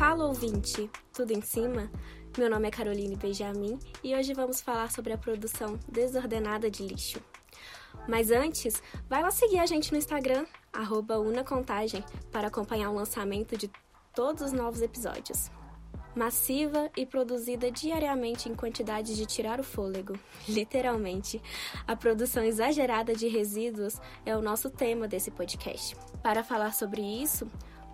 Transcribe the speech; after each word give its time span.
Fala 0.00 0.24
ouvinte, 0.24 0.90
tudo 1.12 1.30
em 1.34 1.42
cima? 1.42 1.90
Meu 2.38 2.48
nome 2.48 2.66
é 2.66 2.70
Caroline 2.70 3.16
Benjamin 3.16 3.78
e 4.02 4.16
hoje 4.16 4.32
vamos 4.32 4.58
falar 4.58 4.90
sobre 4.90 5.12
a 5.12 5.18
produção 5.18 5.78
desordenada 5.86 6.70
de 6.70 6.82
lixo. 6.82 7.20
Mas 8.08 8.30
antes, 8.30 8.82
vai 9.10 9.20
lá 9.22 9.30
seguir 9.30 9.58
a 9.58 9.66
gente 9.66 9.92
no 9.92 9.98
Instagram, 9.98 10.46
unacontagem, 11.22 12.02
para 12.32 12.48
acompanhar 12.48 12.88
o 12.88 12.94
lançamento 12.94 13.58
de 13.58 13.70
todos 14.14 14.42
os 14.42 14.52
novos 14.52 14.80
episódios. 14.80 15.50
Massiva 16.16 16.90
e 16.96 17.04
produzida 17.04 17.70
diariamente 17.70 18.48
em 18.48 18.54
quantidades 18.54 19.14
de 19.14 19.26
tirar 19.26 19.60
o 19.60 19.62
fôlego, 19.62 20.14
literalmente. 20.48 21.42
A 21.86 21.94
produção 21.94 22.42
exagerada 22.42 23.14
de 23.14 23.28
resíduos 23.28 24.00
é 24.24 24.34
o 24.34 24.40
nosso 24.40 24.70
tema 24.70 25.06
desse 25.06 25.30
podcast. 25.30 25.94
Para 26.22 26.42
falar 26.42 26.72
sobre 26.72 27.02
isso, 27.02 27.46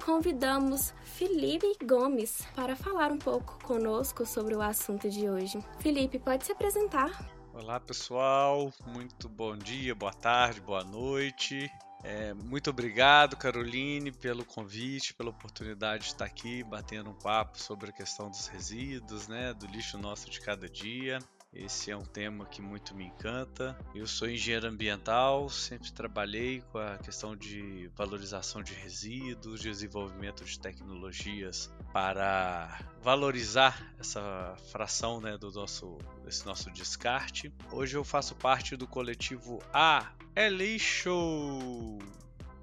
convidamos 0.05 0.93
Felipe 1.03 1.77
Gomes 1.85 2.47
para 2.55 2.77
falar 2.77 3.11
um 3.11 3.19
pouco 3.19 3.59
conosco 3.65 4.25
sobre 4.27 4.55
o 4.55 4.63
assunto 4.63 5.09
de 5.09 5.29
hoje. 5.29 5.59
Felipe, 5.79 6.19
pode 6.19 6.45
se 6.45 6.53
apresentar? 6.53 7.11
Olá 7.53 7.81
pessoal, 7.81 8.73
muito 8.87 9.29
bom 9.29 9.57
dia, 9.57 9.95
boa 9.95 10.13
tarde, 10.13 10.61
boa 10.61 10.85
noite. 10.85 11.71
É, 12.05 12.35
muito 12.35 12.71
obrigado, 12.71 13.37
Caroline, 13.37 14.13
pelo 14.13 14.45
convite, 14.45 15.15
pela 15.15 15.31
oportunidade 15.31 16.05
de 16.05 16.09
estar 16.11 16.27
aqui 16.27 16.63
batendo 16.63 17.11
um 17.11 17.15
papo 17.15 17.59
sobre 17.59 17.91
a 17.91 17.93
questão 17.93 18.31
dos 18.31 18.47
resíduos, 18.47 19.27
né, 19.27 19.55
do 19.55 19.67
lixo 19.67 19.99
nosso 19.99 20.31
de 20.31 20.41
cada 20.41 20.69
dia. 20.69 21.19
Esse 21.59 21.91
é 21.91 21.97
um 21.97 22.05
tema 22.05 22.45
que 22.45 22.61
muito 22.61 22.95
me 22.95 23.05
encanta. 23.05 23.77
Eu 23.95 24.07
sou 24.07 24.29
engenheiro 24.29 24.69
ambiental, 24.69 25.49
sempre 25.49 25.91
trabalhei 25.91 26.61
com 26.71 26.79
a 26.79 26.99
questão 26.99 27.35
de 27.35 27.91
valorização 27.97 28.63
de 28.63 28.75
resíduos, 28.75 29.63
desenvolvimento 29.63 30.45
de 30.45 30.59
tecnologias 30.59 31.73
para 31.95 32.79
valorizar 33.03 33.95
essa 33.99 34.55
fração 34.71 35.19
né, 35.19 35.39
do 35.39 35.51
nosso, 35.51 35.97
desse 36.23 36.45
nosso 36.45 36.71
descarte. 36.71 37.51
Hoje 37.73 37.97
eu 37.97 38.05
faço 38.05 38.35
parte 38.35 38.77
do 38.77 38.87
coletivo 38.87 39.63
A 39.73 40.13
é 40.35 40.51
Lixo, 40.51 41.99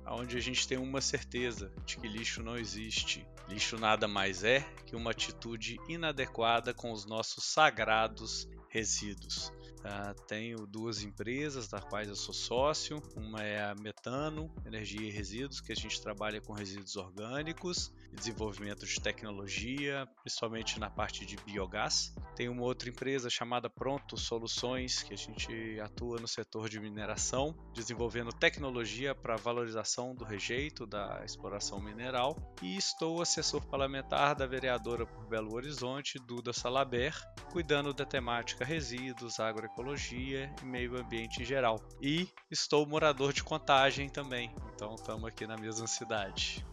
onde 0.06 0.38
a 0.38 0.42
gente 0.42 0.68
tem 0.68 0.78
uma 0.78 1.02
certeza 1.02 1.72
de 1.84 1.98
que 1.98 2.08
lixo 2.08 2.44
não 2.44 2.58
existe. 2.58 3.26
Lixo 3.50 3.78
nada 3.78 4.08
mais 4.08 4.44
é 4.44 4.62
que 4.86 4.96
uma 4.96 5.12
atitude 5.12 5.80
inadequada 5.90 6.74
com 6.74 6.92
os 6.92 7.06
nossos 7.06 7.44
sagrados 7.44 8.48
resíduos. 8.74 9.54
Uh, 9.84 10.14
tenho 10.28 10.66
duas 10.66 11.04
empresas 11.04 11.68
das 11.68 11.84
quais 11.84 12.08
eu 12.08 12.16
sou 12.16 12.34
sócio. 12.34 13.04
Uma 13.18 13.44
é 13.44 13.62
a 13.62 13.76
Metano 13.76 14.50
Energia 14.66 15.10
e 15.10 15.12
Resíduos, 15.12 15.60
que 15.60 15.74
a 15.74 15.76
gente 15.76 16.02
trabalha 16.02 16.40
com 16.40 16.54
resíduos 16.54 16.96
orgânicos 16.96 17.94
e 18.12 18.16
desenvolvimento 18.16 18.86
de 18.86 19.02
tecnologia, 19.02 20.08
principalmente 20.22 20.80
na 20.80 20.90
parte 20.90 21.26
de 21.26 21.36
biogás. 21.36 22.16
Tem 22.34 22.48
uma 22.48 22.64
outra 22.64 22.88
empresa 22.88 23.30
chamada 23.30 23.70
Pronto 23.70 24.16
Soluções, 24.16 25.04
que 25.04 25.14
a 25.14 25.18
gente 25.18 25.78
atua 25.82 26.18
no 26.18 26.30
setor 26.30 26.70
de 26.70 26.80
mineração, 26.80 27.54
desenvolvendo 27.74 28.32
tecnologia 28.32 29.14
para 29.14 29.36
valorização 29.36 30.16
do 30.16 30.24
rejeito 30.24 30.88
da 30.88 31.22
exploração 31.26 31.82
mineral. 31.82 32.38
E 32.62 32.78
estou 32.78 33.22
assessor 33.22 33.66
parlamentar 33.66 34.34
da 34.34 34.48
vereadora 34.48 35.06
por 35.06 35.28
Belo 35.28 35.54
Horizonte, 35.54 36.18
Duda 36.20 36.54
Salaber, 36.54 37.14
cuidando 37.52 37.94
da 37.94 38.06
temática 38.06 38.64
resíduos, 38.64 39.42
agroecologia 39.42 39.73
e 39.82 40.66
meio 40.66 40.98
ambiente 40.98 41.42
em 41.42 41.46
geral. 41.46 41.82
E 42.02 42.28
estou 42.50 42.86
morador 42.86 43.34
de 43.34 43.44
Contagem 43.44 44.10
também, 44.10 44.54
então 44.76 44.96
estamos 44.96 45.26
aqui 45.26 45.48
na 45.48 45.58
mesma 45.58 45.88
cidade. 45.88 46.66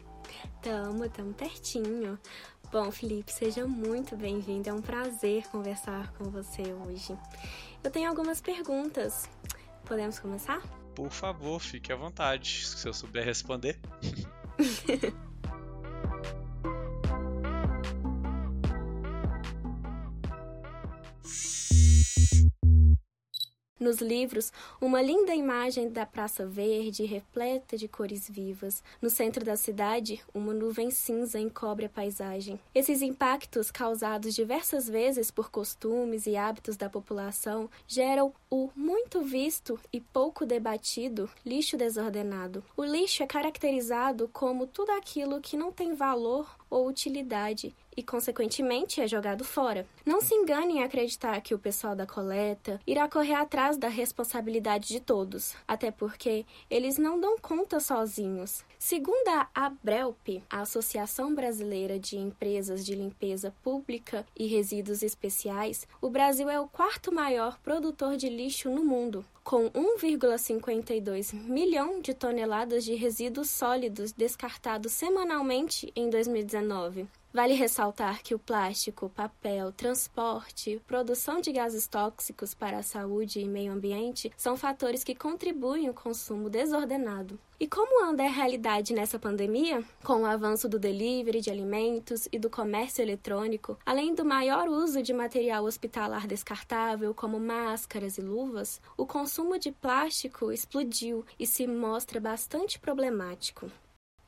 Tamo, 0.63 1.09
tamo 1.09 1.33
pertinho. 1.35 2.19
Bom, 2.71 2.91
Felipe, 2.93 3.33
seja 3.33 3.67
muito 3.67 4.17
bem-vindo. 4.17 4.69
É 4.69 4.73
um 4.73 4.83
prazer 4.83 5.49
conversar 5.49 6.13
com 6.13 6.25
você 6.25 6.63
hoje. 6.73 7.17
Eu 7.83 7.91
tenho 7.91 8.09
algumas 8.09 8.41
perguntas. 8.41 9.29
Podemos 9.85 10.19
começar? 10.19 10.61
Por 10.95 11.11
favor, 11.11 11.59
fique 11.61 11.93
à 11.93 11.97
vontade, 11.97 12.67
se 12.67 12.87
eu 12.87 12.93
souber 12.93 13.25
responder. 13.25 13.81
Nos 23.81 23.97
livros, 23.97 24.53
uma 24.79 25.01
linda 25.01 25.35
imagem 25.35 25.89
da 25.89 26.05
Praça 26.05 26.45
Verde, 26.45 27.07
repleta 27.07 27.79
de 27.79 27.89
cores 27.89 28.29
vivas. 28.29 28.85
No 29.01 29.09
centro 29.09 29.43
da 29.43 29.57
cidade, 29.57 30.21
uma 30.35 30.53
nuvem 30.53 30.91
cinza 30.91 31.41
encobre 31.41 31.87
a 31.87 31.89
paisagem. 31.89 32.61
Esses 32.75 33.01
impactos, 33.01 33.71
causados 33.71 34.35
diversas 34.35 34.87
vezes 34.87 35.31
por 35.31 35.51
costumes 35.51 36.27
e 36.27 36.37
hábitos 36.37 36.77
da 36.77 36.91
população, 36.91 37.71
geram 37.89 38.35
o 38.51 38.69
muito 38.75 39.23
visto 39.23 39.79
e 39.93 40.01
pouco 40.01 40.45
debatido 40.45 41.31
lixo 41.47 41.77
desordenado. 41.77 42.65
O 42.77 42.85
lixo 42.85 43.23
é 43.23 43.27
caracterizado 43.27 44.29
como 44.33 44.67
tudo 44.67 44.91
aquilo 44.91 45.41
que 45.41 45.57
não 45.57 45.71
tem 45.71 45.95
valor 45.95 46.49
ou 46.69 46.89
utilidade 46.89 47.75
e, 47.97 48.03
consequentemente, 48.03 49.01
é 49.01 49.07
jogado 49.07 49.45
fora. 49.45 49.87
Não 50.07 50.21
se 50.21 50.35
engane 50.35 50.79
em 50.79 50.83
acreditar 50.83 51.41
que 51.41 51.55
o 51.55 51.59
pessoal 51.59 51.95
da 51.95 52.07
coleta 52.07 52.81
irá 52.87 53.09
correr 53.09 53.35
atrás 53.35 53.77
da 53.77 53.89
responsabilidade 53.89 54.89
de 54.89 55.01
todos, 55.01 55.55
até 55.67 55.91
porque 55.91 56.47
eles 56.71 56.97
não 56.97 57.21
dão 57.21 57.39
conta 57.39 57.81
sozinhos. 57.81 58.65
Segundo 58.79 59.29
a 59.29 59.49
ABRELP, 59.55 60.43
a 60.49 60.61
Associação 60.63 61.35
Brasileira 61.35 61.99
de 61.99 62.17
Empresas 62.17 62.87
de 62.87 62.95
Limpeza 62.95 63.53
Pública 63.63 64.27
e 64.35 64.47
Resíduos 64.47 65.03
Especiais, 65.03 65.87
o 66.01 66.09
Brasil 66.09 66.49
é 66.49 66.59
o 66.59 66.69
quarto 66.69 67.13
maior 67.13 67.59
produtor 67.59 68.17
de 68.17 68.29
lixo 68.41 68.71
no 68.71 68.83
mundo, 68.83 69.23
com 69.45 69.69
1,52 69.71 71.35
milhão 71.35 72.01
de 72.01 72.15
toneladas 72.15 72.85
de 72.85 72.95
resíduos 72.95 73.51
sólidos 73.51 74.13
descartados 74.13 74.93
semanalmente 74.93 75.93
em 75.95 76.09
2019. 76.09 77.07
Vale 77.33 77.55
ressaltar 77.55 78.25
que 78.25 78.35
o 78.35 78.41
plástico, 78.41 79.09
papel, 79.09 79.71
transporte, 79.71 80.83
produção 80.85 81.41
de 81.41 81.53
gases 81.53 81.87
tóxicos 81.87 82.55
para 82.55 82.79
a 82.79 82.83
saúde 82.83 83.39
e 83.39 83.45
meio 83.45 83.73
ambiente 83.73 84.33
são 84.37 84.57
fatores 84.57 85.05
que 85.05 85.15
contribuem 85.15 85.87
ao 85.87 85.95
consumo 85.95 86.51
desordenado. 86.51 87.39
E 87.61 87.69
como 87.69 88.05
anda 88.05 88.25
a 88.25 88.29
realidade 88.29 88.93
nessa 88.93 89.17
pandemia? 89.17 89.85
Com 90.03 90.23
o 90.23 90.27
avanço 90.27 90.69
do 90.69 90.77
delivery 90.77 91.41
de 91.41 91.51
alimentos 91.51 92.27
e 92.33 92.39
do 92.39 92.51
comércio 92.51 93.01
eletrônico, 93.01 93.79
além 93.87 94.13
do 94.13 94.25
maior 94.25 94.69
uso 94.69 95.01
de 95.01 95.13
material 95.13 95.65
hospitalar 95.65 96.27
descartável, 96.27 97.15
como 97.15 97.39
máscaras 97.39 98.19
e 98.19 98.23
luvas, 98.23 98.81
o 98.97 99.07
consumo 99.07 99.57
de 99.57 99.71
plástico 99.71 100.51
explodiu 100.51 101.25
e 101.39 101.47
se 101.47 101.65
mostra 101.65 102.19
bastante 102.19 102.77
problemático. 102.77 103.71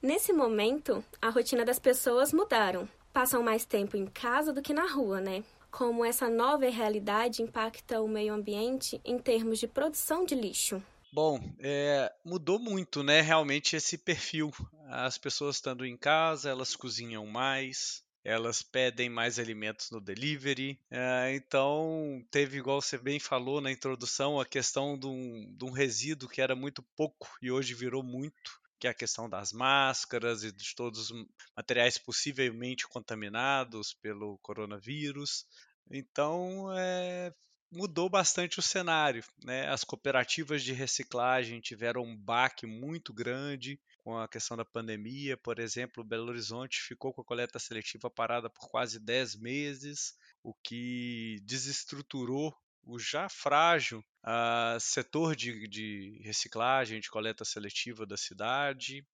Nesse 0.02 0.32
momento, 0.32 1.04
a 1.20 1.30
rotina 1.30 1.64
das 1.64 1.78
pessoas 1.78 2.32
mudaram. 2.32 2.88
Passam 3.12 3.40
mais 3.40 3.64
tempo 3.64 3.96
em 3.96 4.04
casa 4.06 4.52
do 4.52 4.60
que 4.60 4.74
na 4.74 4.90
rua, 4.90 5.20
né? 5.20 5.44
Como 5.70 6.04
essa 6.04 6.28
nova 6.28 6.68
realidade 6.68 7.40
impacta 7.40 8.00
o 8.00 8.08
meio 8.08 8.34
ambiente 8.34 9.00
em 9.04 9.16
termos 9.16 9.60
de 9.60 9.68
produção 9.68 10.24
de 10.24 10.34
lixo? 10.34 10.82
Bom, 11.12 11.38
é, 11.60 12.12
mudou 12.24 12.58
muito, 12.58 13.04
né? 13.04 13.20
Realmente 13.20 13.76
esse 13.76 13.96
perfil. 13.96 14.50
As 14.88 15.16
pessoas 15.18 15.56
estando 15.56 15.86
em 15.86 15.96
casa, 15.96 16.50
elas 16.50 16.74
cozinham 16.74 17.24
mais, 17.24 18.02
elas 18.24 18.60
pedem 18.60 19.08
mais 19.08 19.38
alimentos 19.38 19.92
no 19.92 20.00
delivery. 20.00 20.80
É, 20.90 21.32
então, 21.36 22.24
teve, 22.28 22.58
igual 22.58 22.82
você 22.82 22.98
bem 22.98 23.20
falou 23.20 23.60
na 23.60 23.70
introdução, 23.70 24.40
a 24.40 24.44
questão 24.44 24.98
de 24.98 25.06
um, 25.06 25.54
de 25.56 25.64
um 25.64 25.70
resíduo 25.70 26.28
que 26.28 26.40
era 26.40 26.56
muito 26.56 26.82
pouco 26.96 27.30
e 27.40 27.52
hoje 27.52 27.72
virou 27.72 28.02
muito 28.02 28.61
que 28.82 28.88
é 28.88 28.90
a 28.90 28.94
questão 28.94 29.30
das 29.30 29.52
máscaras 29.52 30.42
e 30.42 30.50
de 30.50 30.74
todos 30.74 31.08
os 31.12 31.26
materiais 31.56 31.98
possivelmente 31.98 32.88
contaminados 32.88 33.94
pelo 33.94 34.38
coronavírus. 34.38 35.46
Então, 35.88 36.66
é, 36.76 37.32
mudou 37.70 38.10
bastante 38.10 38.58
o 38.58 38.62
cenário. 38.62 39.22
Né? 39.44 39.68
As 39.68 39.84
cooperativas 39.84 40.64
de 40.64 40.72
reciclagem 40.72 41.60
tiveram 41.60 42.02
um 42.02 42.16
baque 42.16 42.66
muito 42.66 43.14
grande 43.14 43.80
com 43.98 44.18
a 44.18 44.26
questão 44.26 44.56
da 44.56 44.64
pandemia. 44.64 45.36
Por 45.36 45.60
exemplo, 45.60 46.02
Belo 46.02 46.30
Horizonte 46.30 46.80
ficou 46.80 47.14
com 47.14 47.20
a 47.20 47.24
coleta 47.24 47.60
seletiva 47.60 48.10
parada 48.10 48.50
por 48.50 48.68
quase 48.68 48.98
10 48.98 49.36
meses, 49.36 50.14
o 50.42 50.52
que 50.52 51.36
desestruturou 51.44 52.52
o 52.84 52.98
já 52.98 53.28
frágil 53.28 54.04
uh, 54.24 54.78
setor 54.80 55.36
de, 55.36 55.66
de, 55.68 56.20
reciclagem, 56.24 57.00
de 57.00 57.10
coleta 57.10 57.44
seletiva 57.44 58.04
da 58.04 58.16
cidade, 58.16 59.06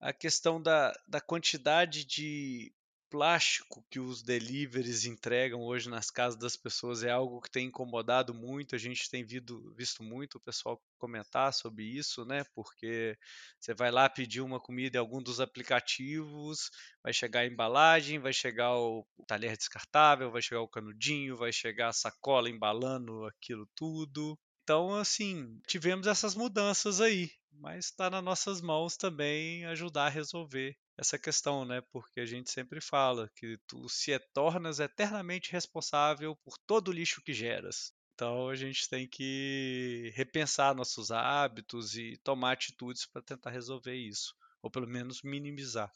a 0.00 0.12
questão 0.12 0.60
da, 0.60 0.92
da 1.06 1.20
quantidade 1.20 2.04
de 2.04 2.72
plástico 3.14 3.86
que 3.88 4.00
os 4.00 4.24
deliveries 4.24 5.04
entregam 5.04 5.60
hoje 5.62 5.88
nas 5.88 6.10
casas 6.10 6.36
das 6.36 6.56
pessoas 6.56 7.04
é 7.04 7.12
algo 7.12 7.40
que 7.40 7.48
tem 7.48 7.68
incomodado 7.68 8.34
muito. 8.34 8.74
A 8.74 8.78
gente 8.78 9.08
tem 9.08 9.24
visto, 9.24 9.72
visto 9.76 10.02
muito 10.02 10.34
o 10.34 10.40
pessoal 10.40 10.82
comentar 10.98 11.54
sobre 11.54 11.84
isso, 11.84 12.24
né? 12.24 12.42
Porque 12.56 13.16
você 13.60 13.72
vai 13.72 13.92
lá 13.92 14.10
pedir 14.10 14.40
uma 14.40 14.58
comida 14.58 14.96
em 14.96 14.98
algum 14.98 15.22
dos 15.22 15.38
aplicativos, 15.38 16.72
vai 17.04 17.12
chegar 17.12 17.40
a 17.40 17.46
embalagem, 17.46 18.18
vai 18.18 18.32
chegar 18.32 18.74
o 18.76 19.06
talher 19.28 19.56
descartável, 19.56 20.32
vai 20.32 20.42
chegar 20.42 20.62
o 20.62 20.68
canudinho, 20.68 21.36
vai 21.36 21.52
chegar 21.52 21.90
a 21.90 21.92
sacola 21.92 22.50
embalando 22.50 23.26
aquilo 23.26 23.64
tudo. 23.76 24.36
Então, 24.64 24.92
assim, 24.92 25.60
tivemos 25.68 26.08
essas 26.08 26.34
mudanças 26.34 27.00
aí, 27.00 27.30
mas 27.52 27.84
está 27.84 28.10
nas 28.10 28.24
nossas 28.24 28.60
mãos 28.60 28.96
também 28.96 29.64
ajudar 29.66 30.06
a 30.06 30.10
resolver 30.10 30.76
essa 30.96 31.18
questão, 31.18 31.64
né? 31.64 31.80
Porque 31.92 32.20
a 32.20 32.26
gente 32.26 32.50
sempre 32.50 32.80
fala 32.80 33.30
que 33.36 33.58
tu 33.66 33.88
se 33.88 34.12
é 34.12 34.18
tornas 34.18 34.80
eternamente 34.80 35.52
responsável 35.52 36.36
por 36.36 36.56
todo 36.58 36.88
o 36.88 36.92
lixo 36.92 37.22
que 37.22 37.32
geras. 37.32 37.92
Então 38.14 38.48
a 38.48 38.54
gente 38.54 38.88
tem 38.88 39.08
que 39.08 40.12
repensar 40.14 40.74
nossos 40.74 41.10
hábitos 41.10 41.96
e 41.96 42.16
tomar 42.22 42.52
atitudes 42.52 43.06
para 43.06 43.22
tentar 43.22 43.50
resolver 43.50 43.94
isso, 43.94 44.34
ou 44.62 44.70
pelo 44.70 44.86
menos 44.86 45.22
minimizar. 45.22 45.92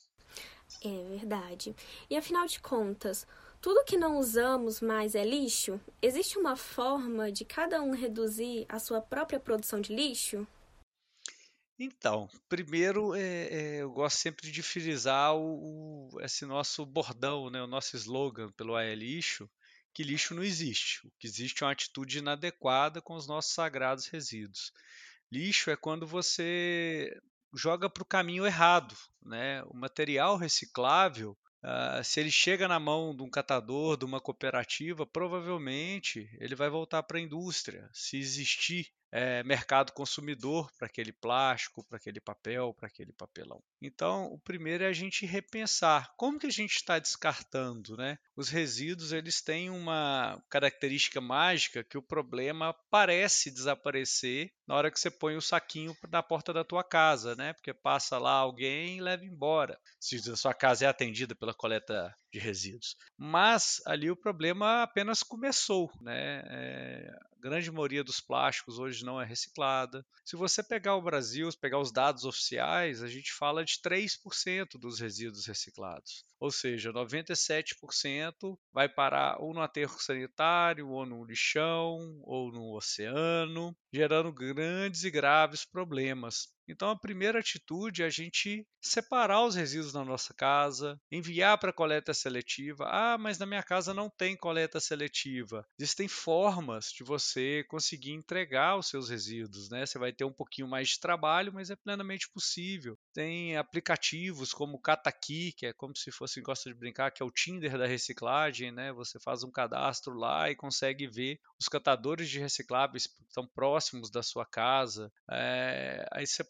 É 0.83 1.05
verdade. 1.09 1.75
E 2.11 2.17
afinal 2.17 2.47
de 2.47 2.61
contas, 2.61 3.27
tudo 3.61 3.85
que 3.85 3.97
não 3.97 4.19
usamos 4.19 4.81
mais 4.81 5.15
é 5.15 5.25
lixo? 5.25 5.81
Existe 6.03 6.39
uma 6.39 6.57
forma 6.57 7.31
de 7.31 7.45
cada 7.45 7.81
um 7.83 7.93
reduzir 7.93 8.67
a 8.69 8.79
sua 8.79 9.01
própria 9.01 9.39
produção 9.39 9.81
de 9.81 9.95
lixo? 9.95 10.47
Então, 11.79 12.29
primeiro, 12.49 13.15
é, 13.15 13.21
é, 13.21 13.77
eu 13.83 13.93
gosto 13.93 14.17
sempre 14.17 14.51
de 14.51 14.63
frisar 14.65 15.37
o, 15.37 16.11
o, 16.13 16.21
esse 16.21 16.45
nosso 16.45 16.85
bordão, 16.85 17.49
né, 17.51 17.63
o 17.63 17.69
nosso 17.69 17.97
slogan 17.97 18.51
pelo 18.53 18.75
AE 18.75 18.97
Lixo, 18.97 19.49
que 19.95 20.03
lixo 20.03 20.35
não 20.35 20.43
existe. 20.43 21.07
O 21.07 21.13
que 21.19 21.27
existe 21.29 21.63
é 21.63 21.67
uma 21.67 21.73
atitude 21.73 22.19
inadequada 22.19 23.01
com 23.01 23.15
os 23.15 23.29
nossos 23.29 23.53
sagrados 23.53 24.07
resíduos. 24.07 24.73
Lixo 25.31 25.71
é 25.71 25.77
quando 25.77 26.07
você 26.07 27.17
joga 27.55 27.89
para 27.89 28.03
o 28.03 28.07
caminho 28.07 28.47
errado. 28.47 28.97
Né? 29.23 29.63
O 29.65 29.77
material 29.77 30.37
reciclável, 30.37 31.37
uh, 31.63 32.03
se 32.03 32.19
ele 32.19 32.31
chega 32.31 32.67
na 32.67 32.81
mão 32.81 33.15
de 33.15 33.23
um 33.23 33.31
catador, 33.31 33.97
de 33.97 34.05
uma 34.05 34.21
cooperativa, 34.21 35.07
provavelmente 35.07 36.29
ele 36.41 36.55
vai 36.55 36.69
voltar 36.69 37.03
para 37.05 37.19
a 37.19 37.23
indústria, 37.23 37.89
se 37.93 38.17
existir 38.17 38.89
é, 39.11 39.43
mercado 39.43 39.93
consumidor 39.93 40.71
para 40.79 40.87
aquele 40.87 41.13
plástico, 41.13 41.85
para 41.85 41.97
aquele 41.97 42.21
papel, 42.21 42.75
para 42.75 42.89
aquele 42.89 43.13
papelão. 43.13 43.63
Então, 43.81 44.27
o 44.27 44.39
primeiro 44.39 44.85
é 44.85 44.89
a 44.89 44.93
gente 44.93 45.25
repensar 45.25 46.13
como 46.17 46.39
que 46.39 46.47
a 46.47 46.51
gente 46.51 46.77
está 46.77 46.99
descartando, 46.99 47.97
né? 47.97 48.19
Os 48.37 48.49
resíduos 48.49 49.13
eles 49.13 49.41
têm 49.41 49.71
uma 49.71 50.43
característica 50.51 51.21
mágica 51.21 51.85
que 51.85 51.97
o 51.97 52.03
problema 52.03 52.75
parece 52.91 53.51
desaparecer 53.51 54.53
na 54.67 54.75
hora 54.75 54.91
que 54.91 55.01
você 55.01 55.11
põe 55.11 55.37
o 55.37 55.43
saquinho 55.43 55.97
na 56.11 56.23
porta 56.23 56.53
da 56.53 56.65
tua 56.65 56.85
casa, 56.85 57.35
né? 57.35 57.53
Porque 57.55 57.73
passa 57.73 58.19
lá 58.19 58.33
alguém 58.33 58.99
e 58.99 59.01
leva 59.01 59.25
embora. 59.25 59.79
Se 59.99 60.17
a 60.31 60.37
sua 60.37 60.53
casa 60.53 60.85
é 60.85 60.89
atendida 60.89 61.35
pela 61.35 61.55
coleta 61.55 62.15
de 62.33 62.39
resíduos. 62.39 62.97
Mas 63.17 63.81
ali 63.87 64.11
o 64.11 64.17
problema 64.17 64.83
apenas 64.83 65.23
começou, 65.23 65.91
né? 66.01 66.43
É, 66.47 67.11
a 67.33 67.41
grande 67.41 67.71
maioria 67.71 68.05
dos 68.05 68.21
plásticos 68.21 68.79
hoje 68.79 69.05
não 69.05 69.21
é 69.21 69.25
reciclada. 69.25 70.05
Se 70.25 70.37
você 70.37 70.63
pegar 70.63 70.97
o 70.97 71.03
Brasil, 71.03 71.49
pegar 71.61 71.79
os 71.79 71.93
dados 71.93 72.25
oficiais, 72.25 73.03
a 73.03 73.09
gente 73.09 73.33
fala 73.33 73.65
de 73.65 73.81
3% 73.81 74.79
dos 74.79 75.01
resíduos 75.01 75.47
reciclados. 75.47 76.25
Ou 76.39 76.51
seja, 76.51 76.93
97% 76.93 78.59
vai 78.73 78.89
parar 78.89 79.41
ou 79.41 79.55
no 79.55 79.61
aterro 79.61 79.99
sanitário, 79.99 80.89
ou 80.89 81.07
no 81.07 81.25
lixão, 81.25 82.21
ou 82.23 82.53
no 82.53 82.77
oceano, 82.77 83.77
gerando 83.93 84.33
grandes 84.33 85.05
e 85.05 85.11
graves 85.11 85.65
problemas. 85.65 86.58
Então, 86.69 86.91
a 86.91 86.99
primeira 86.99 87.39
atitude 87.41 88.03
é 88.03 88.07
a 88.07 88.11
gente 88.11 88.67
separar 88.81 89.45
os 89.45 89.55
resíduos 89.55 89.93
na 89.93 90.05
nossa 90.05 90.35
casa, 90.35 91.01
enviar 91.11 91.59
para 91.59 91.73
coleta 91.73 92.15
seletiva. 92.15 92.87
Ah, 92.89 93.19
mas 93.19 93.39
na 93.39 93.47
minha 93.47 93.63
casa 93.63 93.93
não 93.93 94.09
tem 94.09 94.37
coleta 94.37 94.79
seletiva. 94.81 95.67
Existem 95.79 96.07
formas 96.09 96.87
de 96.93 97.03
você 97.03 97.65
conseguir 97.69 98.13
entregar 98.13 98.77
os 98.77 98.89
seus 98.89 99.09
resíduos, 99.09 99.69
né? 99.71 99.85
Você 99.85 99.99
vai 99.99 100.13
ter 100.13 100.25
um 100.25 100.33
pouquinho 100.33 100.69
mais 100.69 100.89
de 100.89 101.01
trabalho, 101.01 101.53
mas 101.53 101.71
é 101.71 101.77
plenamente 101.77 102.31
possível. 102.31 102.97
Tem 103.13 103.57
aplicativos 103.57 104.53
como 104.53 104.77
o 104.77 104.81
Cataqui, 104.81 105.53
que 105.53 105.67
é 105.67 105.73
como 105.73 105.97
se 105.97 106.11
fosse, 106.13 106.41
gosta 106.41 106.71
de 106.71 106.79
brincar, 106.79 107.11
que 107.11 107.23
é 107.23 107.27
o 107.27 107.31
Tinder 107.31 107.77
da 107.77 107.87
reciclagem, 107.87 108.71
né? 108.71 108.93
Você 108.93 109.19
faz 109.21 109.43
um 109.43 109.51
cadastro 109.51 110.15
lá 110.15 110.51
e 110.51 110.57
consegue 110.57 111.07
ver 111.07 111.39
os 111.61 111.69
catadores 111.69 112.29
de 112.29 112.39
recicláveis 112.39 113.07
que 113.07 113.23
estão 113.23 113.47
próximos 113.47 114.11
da 114.11 114.23
sua 114.23 114.47
casa. 114.47 115.11
É, 115.31 116.07
aí 116.13 116.27
você 116.27 116.45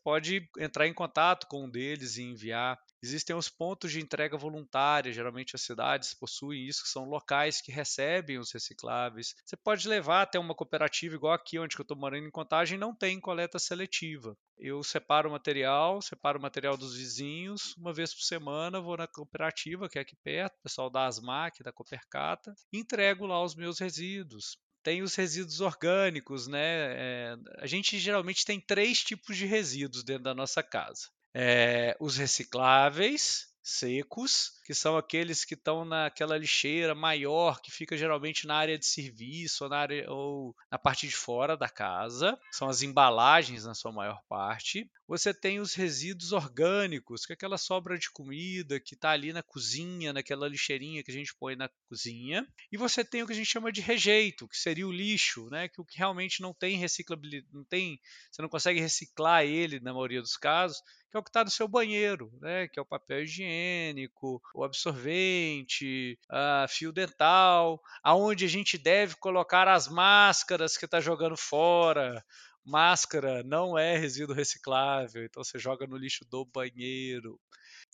entrar 0.58 0.87
em 0.87 0.94
contato 0.94 1.46
com 1.46 1.64
um 1.64 1.70
deles 1.70 2.16
e 2.16 2.22
enviar. 2.22 2.78
Existem 3.02 3.37
os 3.37 3.49
pontos 3.49 3.93
de 3.93 4.00
entrega 4.00 4.37
voluntária, 4.37 5.12
geralmente 5.12 5.55
as 5.55 5.62
cidades 5.62 6.14
possuem 6.14 6.66
isso, 6.66 6.82
que 6.82 6.88
são 6.88 7.05
locais 7.05 7.60
que 7.60 7.70
recebem 7.70 8.38
os 8.38 8.52
recicláveis. 8.52 9.34
Você 9.44 9.56
pode 9.56 9.88
levar 9.88 10.22
até 10.22 10.38
uma 10.38 10.55
cooperativa, 10.55 11.14
igual 11.14 11.32
aqui 11.32 11.58
onde 11.58 11.76
eu 11.78 11.82
estou 11.82 11.96
morando 11.96 12.26
em 12.26 12.31
Contagem, 12.31 12.76
não 12.76 12.94
tem 12.94 13.20
coleta 13.20 13.58
seletiva. 13.58 14.37
Eu 14.58 14.82
separo 14.82 15.28
o 15.28 15.32
material, 15.32 16.02
separo 16.02 16.38
o 16.38 16.43
material 16.43 16.76
dos 16.76 16.96
vizinhos, 16.96 17.76
uma 17.76 17.93
vez 17.93 18.12
por 18.12 18.22
semana 18.22 18.81
vou 18.81 18.96
na 18.96 19.06
cooperativa, 19.06 19.88
que 19.88 19.99
é 19.99 20.02
aqui 20.02 20.16
perto, 20.25 20.56
o 20.56 20.62
pessoal 20.62 20.90
da 20.90 21.06
Asmac, 21.06 21.62
da 21.62 21.72
Copercata, 21.72 22.52
e 22.72 22.78
entrego 22.78 23.26
lá 23.26 23.43
os 23.43 23.54
meus 23.54 23.78
resíduos 23.78 24.58
tem 24.82 25.02
os 25.02 25.14
resíduos 25.14 25.60
orgânicos, 25.60 26.46
né? 26.46 26.60
É, 26.62 27.36
a 27.58 27.66
gente 27.66 27.98
geralmente 27.98 28.44
tem 28.44 28.60
três 28.60 29.02
tipos 29.02 29.36
de 29.36 29.46
resíduos 29.46 30.04
dentro 30.04 30.25
da 30.25 30.34
nossa 30.34 30.62
casa. 30.62 31.08
É, 31.34 31.96
os 32.00 32.16
recicláveis, 32.16 33.48
secos, 33.62 34.52
que 34.64 34.75
são 34.75 34.96
aqueles 34.96 35.44
que 35.44 35.55
estão 35.55 35.84
naquela 35.84 36.37
lixeira 36.37 36.94
maior 36.94 37.60
que 37.60 37.70
fica 37.70 37.96
geralmente 37.96 38.46
na 38.46 38.55
área 38.55 38.78
de 38.78 38.87
serviço 38.87 39.64
ou 39.64 39.70
na, 39.70 39.78
área, 39.78 40.10
ou 40.10 40.55
na 40.70 40.78
parte 40.78 41.06
de 41.06 41.14
fora 41.14 41.56
da 41.56 41.69
casa, 41.69 42.38
são 42.50 42.69
as 42.69 42.82
embalagens 42.82 43.64
na 43.64 43.75
sua 43.75 43.93
maior 43.93 44.22
parte. 44.28 44.90
Você 45.06 45.32
tem 45.32 45.58
os 45.58 45.75
resíduos 45.75 46.32
orgânicos, 46.32 47.25
que 47.25 47.32
é 47.32 47.34
aquela 47.34 47.56
sobra 47.56 47.99
de 47.99 48.10
comida 48.10 48.78
que 48.78 48.94
está 48.94 49.10
ali 49.10 49.32
na 49.32 49.43
cozinha, 49.43 50.12
naquela 50.12 50.49
lixeirinha 50.49 51.02
que 51.02 51.11
a 51.11 51.14
gente 51.14 51.34
põe 51.34 51.56
na 51.56 51.70
cozinha. 51.88 52.46
E 52.70 52.76
você 52.76 53.04
tem 53.04 53.22
o 53.22 53.26
que 53.26 53.32
a 53.32 53.37
gente 53.37 53.50
chama 53.50 53.72
de 53.72 53.81
rejeito, 53.81 54.46
que 54.46 54.56
seria 54.58 54.87
o 54.87 54.93
lixo, 54.93 55.49
né? 55.50 55.69
que 55.69 55.81
o 55.81 55.84
que 55.84 55.96
realmente 55.96 56.43
não 56.43 56.52
tem 56.52 56.76
reciclabilidade, 56.76 57.49
não 57.52 57.64
tem, 57.64 57.99
você 58.31 58.43
não 58.43 58.49
consegue 58.49 58.81
reciclar 58.81 59.44
ele 59.44 59.81
na 59.81 59.93
maioria 59.93 60.20
dos 60.20 60.37
casos, 60.37 60.82
que 61.10 61.16
é 61.16 61.20
o 61.20 61.22
que 61.22 61.31
está 61.31 61.44
no 61.44 61.50
seu 61.50 61.66
banheiro, 61.66 62.31
né? 62.40 62.69
que 62.69 62.78
é 62.78 62.82
o 62.82 62.87
papel 62.87 63.22
higiênico, 63.22 64.42
o 64.54 64.64
absorvente, 64.64 66.18
a 66.28 66.66
fio 66.68 66.92
dental, 66.92 67.80
aonde 68.02 68.44
a 68.44 68.49
gente 68.49 68.76
deve 68.76 69.16
colocar 69.16 69.68
as 69.68 69.88
máscaras 69.88 70.76
que 70.76 70.85
está 70.85 71.00
jogando 71.00 71.37
fora. 71.37 72.25
Máscara 72.64 73.42
não 73.42 73.78
é 73.78 73.97
resíduo 73.97 74.35
reciclável, 74.35 75.25
então 75.25 75.42
você 75.42 75.59
joga 75.59 75.87
no 75.87 75.97
lixo 75.97 76.26
do 76.28 76.44
banheiro. 76.44 77.40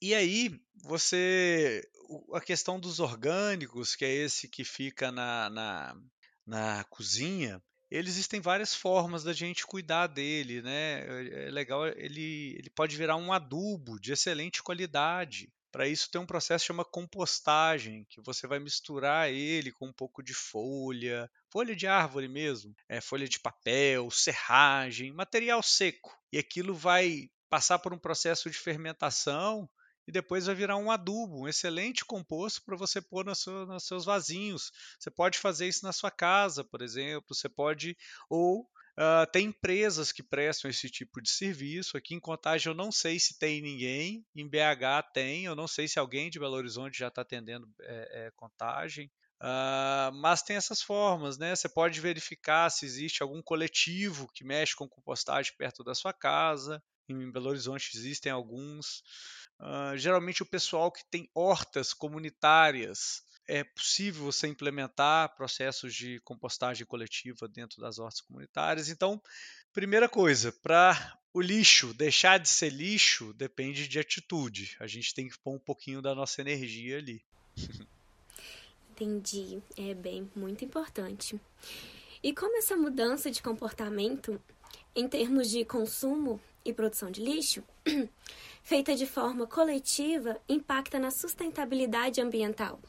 E 0.03 0.15
aí, 0.15 0.51
você. 0.83 1.83
A 2.33 2.41
questão 2.41 2.79
dos 2.79 2.99
orgânicos, 3.01 3.95
que 3.95 4.05
é 4.05 4.13
esse 4.13 4.49
que 4.49 4.65
fica 4.65 5.11
na, 5.13 5.49
na, 5.49 5.97
na 6.47 6.85
cozinha, 6.85 7.63
eles 7.91 8.15
existem 8.15 8.41
várias 8.41 8.75
formas 8.75 9.23
da 9.23 9.33
gente 9.33 9.67
cuidar 9.67 10.07
dele, 10.07 10.63
né? 10.63 11.01
É, 11.01 11.47
é 11.47 11.51
legal, 11.51 11.87
ele, 11.87 12.57
ele 12.59 12.71
pode 12.71 12.97
virar 12.97 13.17
um 13.17 13.33
adubo 13.33 13.99
de 14.01 14.13
excelente 14.13 14.63
qualidade. 14.63 15.53
Para 15.71 15.89
isso 15.89 16.09
tem 16.09 16.21
um 16.21 16.27
processo 16.27 16.63
que 16.63 16.69
chama 16.69 16.85
compostagem, 16.85 18.07
que 18.09 18.21
você 18.21 18.47
vai 18.47 18.61
misturar 18.61 19.29
ele 19.29 19.73
com 19.73 19.89
um 19.89 19.93
pouco 19.93 20.23
de 20.23 20.33
folha, 20.33 21.29
folha 21.51 21.75
de 21.75 21.87
árvore 21.87 22.29
mesmo, 22.29 22.73
é, 22.89 23.01
folha 23.01 23.29
de 23.29 23.41
papel, 23.41 24.09
serragem, 24.11 25.13
material 25.13 25.61
seco. 25.65 26.17
E 26.33 26.39
aquilo 26.39 26.75
vai 26.75 27.29
passar 27.51 27.81
por 27.81 27.93
um 27.93 27.99
processo 27.99 28.49
de 28.49 28.57
fermentação 28.57 29.69
e 30.07 30.13
depois 30.13 30.47
vai 30.47 30.55
virar 30.55 30.77
um 30.77 30.91
adubo, 30.91 31.43
um 31.43 31.49
excelente 31.49 32.05
composto 32.05 32.63
para 32.65 32.77
você 32.77 33.01
pôr 33.01 33.25
nos 33.25 33.47
seus 33.85 34.05
vasinhos. 34.05 34.71
Você 34.99 35.11
pode 35.11 35.39
fazer 35.39 35.69
isso 35.69 35.85
na 35.85 35.93
sua 35.93 36.11
casa, 36.11 36.63
por 36.65 36.83
exemplo. 36.83 37.35
Você 37.35 37.49
pode 37.49 37.97
ou 38.29 38.69
Uh, 38.97 39.29
tem 39.33 39.47
empresas 39.47 40.13
que 40.13 40.23
prestam 40.23 40.71
esse 40.71 40.89
tipo 40.89 41.21
de 41.21 41.29
serviço. 41.29 41.97
Aqui 41.97 42.15
em 42.15 42.21
Contagem 42.21 42.71
eu 42.71 42.77
não 42.77 42.93
sei 42.93 43.19
se 43.19 43.37
tem 43.37 43.61
ninguém, 43.61 44.25
em 44.37 44.49
BH 44.49 45.11
tem, 45.13 45.47
eu 45.47 45.57
não 45.57 45.67
sei 45.67 45.89
se 45.89 45.99
alguém 45.99 46.31
de 46.31 46.39
Belo 46.39 46.55
Horizonte 46.55 46.99
já 46.99 47.09
está 47.09 47.23
atendendo 47.23 47.69
é, 47.81 48.27
é, 48.27 48.31
Contagem. 48.37 49.11
Uh, 49.43 50.15
mas 50.15 50.43
tem 50.43 50.57
essas 50.57 50.81
formas, 50.81 51.37
né? 51.37 51.57
Você 51.57 51.69
pode 51.69 52.01
verificar 52.01 52.71
se 52.71 52.87
existe 52.87 53.21
algum 53.21 53.43
coletivo 53.43 54.31
que 54.33 54.45
mexe 54.45 54.77
com 54.77 54.89
compostagem 54.89 55.53
perto 55.59 55.83
da 55.83 55.95
sua 55.95 56.13
casa. 56.13 56.81
Em 57.09 57.31
Belo 57.33 57.51
Horizonte 57.51 57.91
existem 57.97 58.31
alguns. 58.31 59.03
Uh, 59.65 59.97
geralmente 59.97 60.43
o 60.43 60.47
pessoal 60.47 60.93
que 60.93 61.03
tem 61.07 61.27
hortas 61.35 61.95
comunitárias 61.95 63.25
é 63.49 63.65
possível 63.65 64.25
você 64.25 64.47
implementar 64.47 65.35
processos 65.35 65.95
de 65.95 66.21
compostagem 66.21 66.87
coletiva 66.87 67.49
dentro 67.49 67.81
das 67.81 67.99
hortas 67.99 68.21
comunitárias. 68.21 68.91
Então, 68.91 69.23
primeira 69.73 70.07
coisa, 70.07 70.53
para 70.53 71.19
o 71.33 71.41
lixo 71.41 71.95
deixar 71.95 72.39
de 72.39 72.49
ser 72.49 72.71
lixo 72.71 73.33
depende 73.33 73.89
de 73.89 73.99
atitude. 73.99 74.77
A 74.79 74.87
gente 74.87 75.15
tem 75.15 75.29
que 75.29 75.39
pôr 75.39 75.55
um 75.55 75.59
pouquinho 75.59 76.03
da 76.03 76.15
nossa 76.15 76.43
energia 76.43 76.99
ali. 76.99 77.25
Entendi. 78.91 79.63
É 79.79 79.95
bem 79.95 80.31
muito 80.37 80.63
importante. 80.63 81.41
E 82.23 82.35
como 82.35 82.59
essa 82.59 82.77
mudança 82.77 83.31
de 83.31 83.43
comportamento 83.43 84.41
em 84.95 85.09
termos 85.09 85.51
de 85.51 85.65
consumo 85.65 86.41
e 86.65 86.73
produção 86.73 87.11
de 87.11 87.23
lixo, 87.23 87.63
feita 88.65 88.97
de 88.97 89.07
forma 89.07 89.47
coletiva, 89.47 90.41
impacta 90.49 90.99
na 90.99 91.11
sustentabilidade 91.11 92.21
ambiental? 92.21 92.81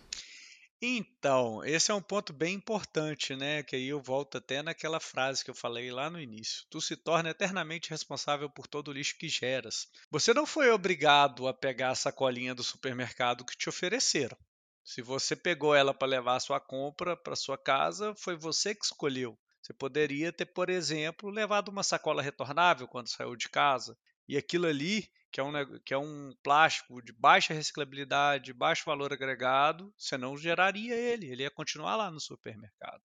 Então, 0.82 1.64
esse 1.66 1.92
é 1.92 1.94
um 1.94 2.02
ponto 2.02 2.32
bem 2.32 2.56
importante, 2.56 3.36
né? 3.36 3.62
Que 3.64 3.76
aí 3.76 3.88
eu 3.88 4.02
volto 4.02 4.38
até 4.38 4.62
naquela 4.62 5.00
frase 5.00 5.44
que 5.44 5.50
eu 5.50 5.56
falei 5.56 5.92
lá 5.92 6.10
no 6.10 6.20
início. 6.20 6.66
Tu 6.70 6.80
se 6.80 6.96
torna 6.96 7.30
eternamente 7.30 7.90
responsável 7.90 8.50
por 8.50 8.68
todo 8.68 8.90
o 8.90 8.94
lixo 8.94 9.18
que 9.18 9.28
geras. 9.28 9.88
Você 10.10 10.34
não 10.34 10.46
foi 10.46 10.70
obrigado 10.70 11.48
a 11.48 11.54
pegar 11.54 11.92
a 11.92 11.96
sacolinha 11.96 12.56
do 12.56 12.64
supermercado 12.64 13.46
que 13.46 13.58
te 13.58 13.68
ofereceram. 13.68 14.38
Se 14.84 15.02
você 15.02 15.36
pegou 15.36 15.76
ela 15.76 15.94
para 15.94 16.08
levar 16.08 16.36
a 16.36 16.40
sua 16.40 16.60
compra 16.60 17.18
para 17.18 17.36
sua 17.36 17.58
casa, 17.58 18.14
foi 18.16 18.38
você 18.38 18.76
que 18.76 18.86
escolheu. 18.86 19.38
Você 19.62 19.74
poderia 19.74 20.32
ter, 20.32 20.46
por 20.46 20.70
exemplo, 20.70 21.30
levado 21.30 21.70
uma 21.70 21.84
sacola 21.84 22.22
retornável 22.22 22.88
quando 22.88 23.10
saiu 23.10 23.36
de 23.36 23.50
casa. 23.50 23.98
E 24.28 24.38
aquilo 24.38 24.68
ali 24.68 25.10
que 25.36 25.42
é 25.42 25.44
um, 25.44 25.80
que 25.84 25.94
é 25.94 25.98
um 25.98 26.34
plástico 26.42 27.02
de 27.02 27.12
baixa 27.12 27.54
reciclabilidade, 27.54 28.54
baixo 28.54 28.86
valor 28.86 29.12
agregado, 29.12 29.94
você 29.98 30.18
não 30.18 30.38
geraria 30.38 30.96
ele, 30.96 31.30
ele 31.30 31.44
ia 31.44 31.52
continuar 31.52 31.98
lá 31.98 32.10
no 32.10 32.22
supermercado. 32.22 33.02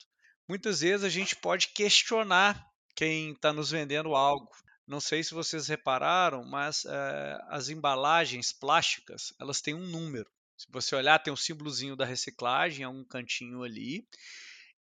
Muitas 0.49 0.79
vezes 0.79 1.03
a 1.03 1.09
gente 1.09 1.35
pode 1.35 1.71
questionar 1.71 2.65
quem 2.95 3.33
está 3.33 3.53
nos 3.53 3.73
vendendo 3.73 4.15
algo. 4.15 4.49
Não 4.87 5.01
sei 5.01 5.25
se 5.25 5.35
vocês 5.35 5.67
repararam, 5.67 6.45
mas 6.45 6.85
é, 6.85 7.39
as 7.49 7.69
embalagens 7.69 8.53
plásticas 8.53 9.35
elas 9.41 9.61
têm 9.61 9.75
um 9.75 9.89
número. 9.89 10.31
Se 10.57 10.69
você 10.71 10.95
olhar, 10.95 11.19
tem 11.19 11.33
um 11.33 11.37
símbolozinho 11.37 11.97
da 11.97 12.05
reciclagem, 12.05 12.85
é 12.85 12.89
um 12.89 13.03
cantinho 13.03 13.65
ali, 13.65 14.07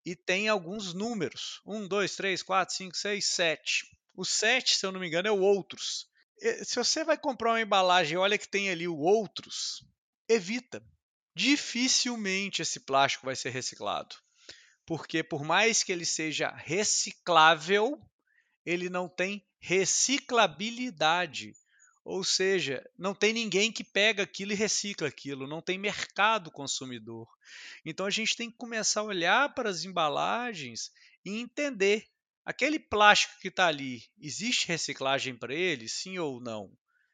e 0.05 0.15
tem 0.15 0.51
alguns 0.51 0.93
números: 0.93 1.63
1, 1.65 1.89
2, 1.89 2.15
3, 2.15 2.43
4, 2.43 2.75
5, 2.75 2.95
6, 2.95 3.25
7. 3.25 3.87
O 4.15 4.23
7, 4.23 4.77
se 4.77 4.85
eu 4.85 4.93
não 4.93 5.01
me 5.01 5.09
engano, 5.09 5.29
é 5.29 5.33
o 5.33 5.41
outros. 5.41 6.08
Eh, 6.41 6.65
se 6.65 6.77
você 6.77 7.05
vai 7.05 7.17
comprar 7.17 7.53
uma 7.53 7.61
embalagem 7.61 8.15
e 8.15 8.19
olha 8.19 8.39
que 8.39 8.49
tem 8.49 8.71
ali 8.71 8.87
o 8.87 8.97
outros, 8.97 9.85
evita. 10.29 10.83
Dificilmente 11.35 12.63
esse 12.63 12.81
plástico 12.81 13.27
vai 13.27 13.37
ser 13.37 13.51
reciclado. 13.51 14.17
Porque 14.85 15.23
por 15.23 15.45
mais 15.45 15.83
que 15.83 15.93
ele 15.93 16.05
seja 16.05 16.51
reciclável, 16.51 18.01
ele 18.65 18.89
não 18.89 19.09
tem 19.09 19.45
reciclabilidade. 19.61 21.53
Ou 22.05 22.25
seja, 22.25 22.83
não 22.97 23.15
tem 23.15 23.35
ninguém 23.35 23.71
que 23.71 23.85
pega 23.85 24.23
aquilo 24.23 24.53
e 24.53 24.55
recicla 24.55 25.09
aquilo, 25.09 25.47
não 25.47 25.61
tem 25.61 25.77
mercado 25.77 26.51
consumidor. 26.51 27.29
Então 27.85 28.07
a 28.07 28.11
gente 28.11 28.35
tem 28.35 28.51
que 28.51 28.57
começar 28.57 29.01
a 29.01 29.05
olhar 29.05 29.55
para 29.55 29.69
as 29.69 29.85
embalagens 29.85 30.91
e 31.25 31.39
entender 31.39 32.09
Aquele 32.49 32.79
plástico 32.79 33.39
que 33.43 33.49
está 33.49 33.67
ali, 33.67 34.03
existe 34.19 34.69
reciclagem 34.69 35.37
para 35.37 35.53
ele, 35.53 35.87
sim 35.87 36.19
ou 36.19 36.41
não? 36.41 36.73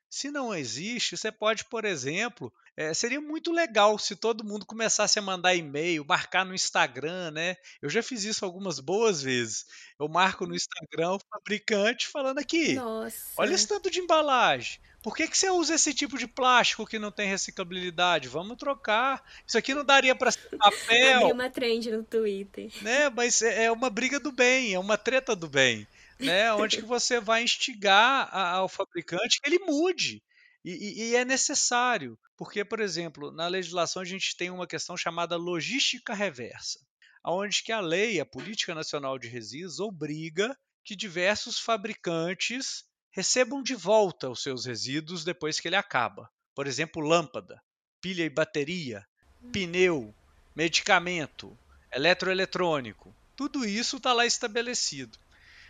Se 0.08 0.30
não 0.30 0.54
existe, 0.54 1.16
você 1.16 1.32
pode, 1.32 1.64
por 1.64 1.84
exemplo, 1.84 2.52
é, 2.76 2.94
seria 2.94 3.20
muito 3.20 3.50
legal 3.50 3.98
se 3.98 4.14
todo 4.14 4.44
mundo 4.44 4.64
começasse 4.64 5.18
a 5.18 5.22
mandar 5.22 5.56
e-mail, 5.56 6.04
marcar 6.06 6.46
no 6.46 6.54
Instagram, 6.54 7.32
né? 7.32 7.56
Eu 7.82 7.90
já 7.90 8.00
fiz 8.00 8.22
isso 8.22 8.44
algumas 8.44 8.78
boas 8.78 9.22
vezes. 9.22 9.66
Eu 9.98 10.08
marco 10.08 10.46
no 10.46 10.54
Instagram 10.54 11.14
o 11.14 11.20
fabricante 11.28 12.06
falando 12.06 12.38
aqui, 12.38 12.74
Nossa. 12.74 13.32
olha 13.36 13.54
esse 13.54 13.66
tanto 13.66 13.90
de 13.90 13.98
embalagem. 13.98 14.80
Por 15.04 15.14
que, 15.14 15.28
que 15.28 15.37
você 15.37 15.50
usa 15.50 15.75
esse 15.75 15.92
tipo 15.92 16.16
de 16.16 16.26
plástico 16.26 16.87
que 16.87 16.99
não 16.99 17.12
tem 17.12 17.28
reciclabilidade? 17.28 18.26
Vamos 18.26 18.56
trocar. 18.56 19.23
Isso 19.46 19.58
aqui 19.58 19.75
não 19.75 19.84
daria 19.84 20.14
para 20.14 20.30
ser 20.30 20.49
papel. 20.56 21.18
Abri 21.18 21.32
uma 21.32 21.50
trend 21.50 21.90
no 21.90 22.02
Twitter. 22.02 22.73
Né? 22.80 23.11
Mas 23.11 23.42
é, 23.42 23.64
é 23.64 23.70
uma 23.70 23.90
briga 23.90 24.18
do 24.18 24.32
bem, 24.32 24.73
é 24.73 24.78
uma 24.78 24.96
treta 24.96 25.37
do 25.37 25.46
bem. 25.46 25.87
Né? 26.18 26.50
Onde 26.54 26.78
que 26.78 26.87
você 26.87 27.20
vai 27.20 27.42
instigar 27.42 28.34
ao 28.34 28.66
fabricante 28.66 29.42
que 29.42 29.46
ele 29.46 29.58
mude. 29.58 30.23
E, 30.64 31.11
e, 31.11 31.16
é 31.16 31.23
necessário, 31.23 32.18
porque, 32.34 32.64
por 32.64 32.80
exemplo, 32.80 33.30
na 33.30 33.46
legislação 33.46 34.00
a 34.00 34.06
gente 34.06 34.34
tem 34.34 34.49
uma 34.49 34.66
questão 34.66 34.96
chamada 34.96 35.37
logística 35.37 36.14
reversa, 36.14 36.80
onde 37.23 37.62
que 37.62 37.73
a 37.73 37.80
lei, 37.80 38.18
a 38.20 38.25
Política 38.25 38.75
Nacional 38.75 39.18
de 39.18 39.28
Resíduos, 39.28 39.80
obriga 39.80 40.56
que 40.82 40.96
diversos 40.96 41.58
fabricantes 41.58 42.87
recebam 43.14 43.62
de 43.62 43.76
volta 43.76 44.28
os 44.28 44.42
seus 44.42 44.66
resíduos 44.66 45.23
depois 45.23 45.61
que 45.61 45.68
ele 45.68 45.76
acaba. 45.76 46.28
Por 46.52 46.66
exemplo, 46.66 47.00
lâmpada, 47.00 47.62
pilha 48.00 48.25
e 48.25 48.28
bateria, 48.28 49.06
pneu, 49.52 50.12
medicamento, 50.54 51.56
eletroeletrônico. 51.92 53.14
Tudo 53.37 53.64
isso 53.64 53.99
está 53.99 54.12
lá 54.12 54.26
estabelecido. 54.26 55.16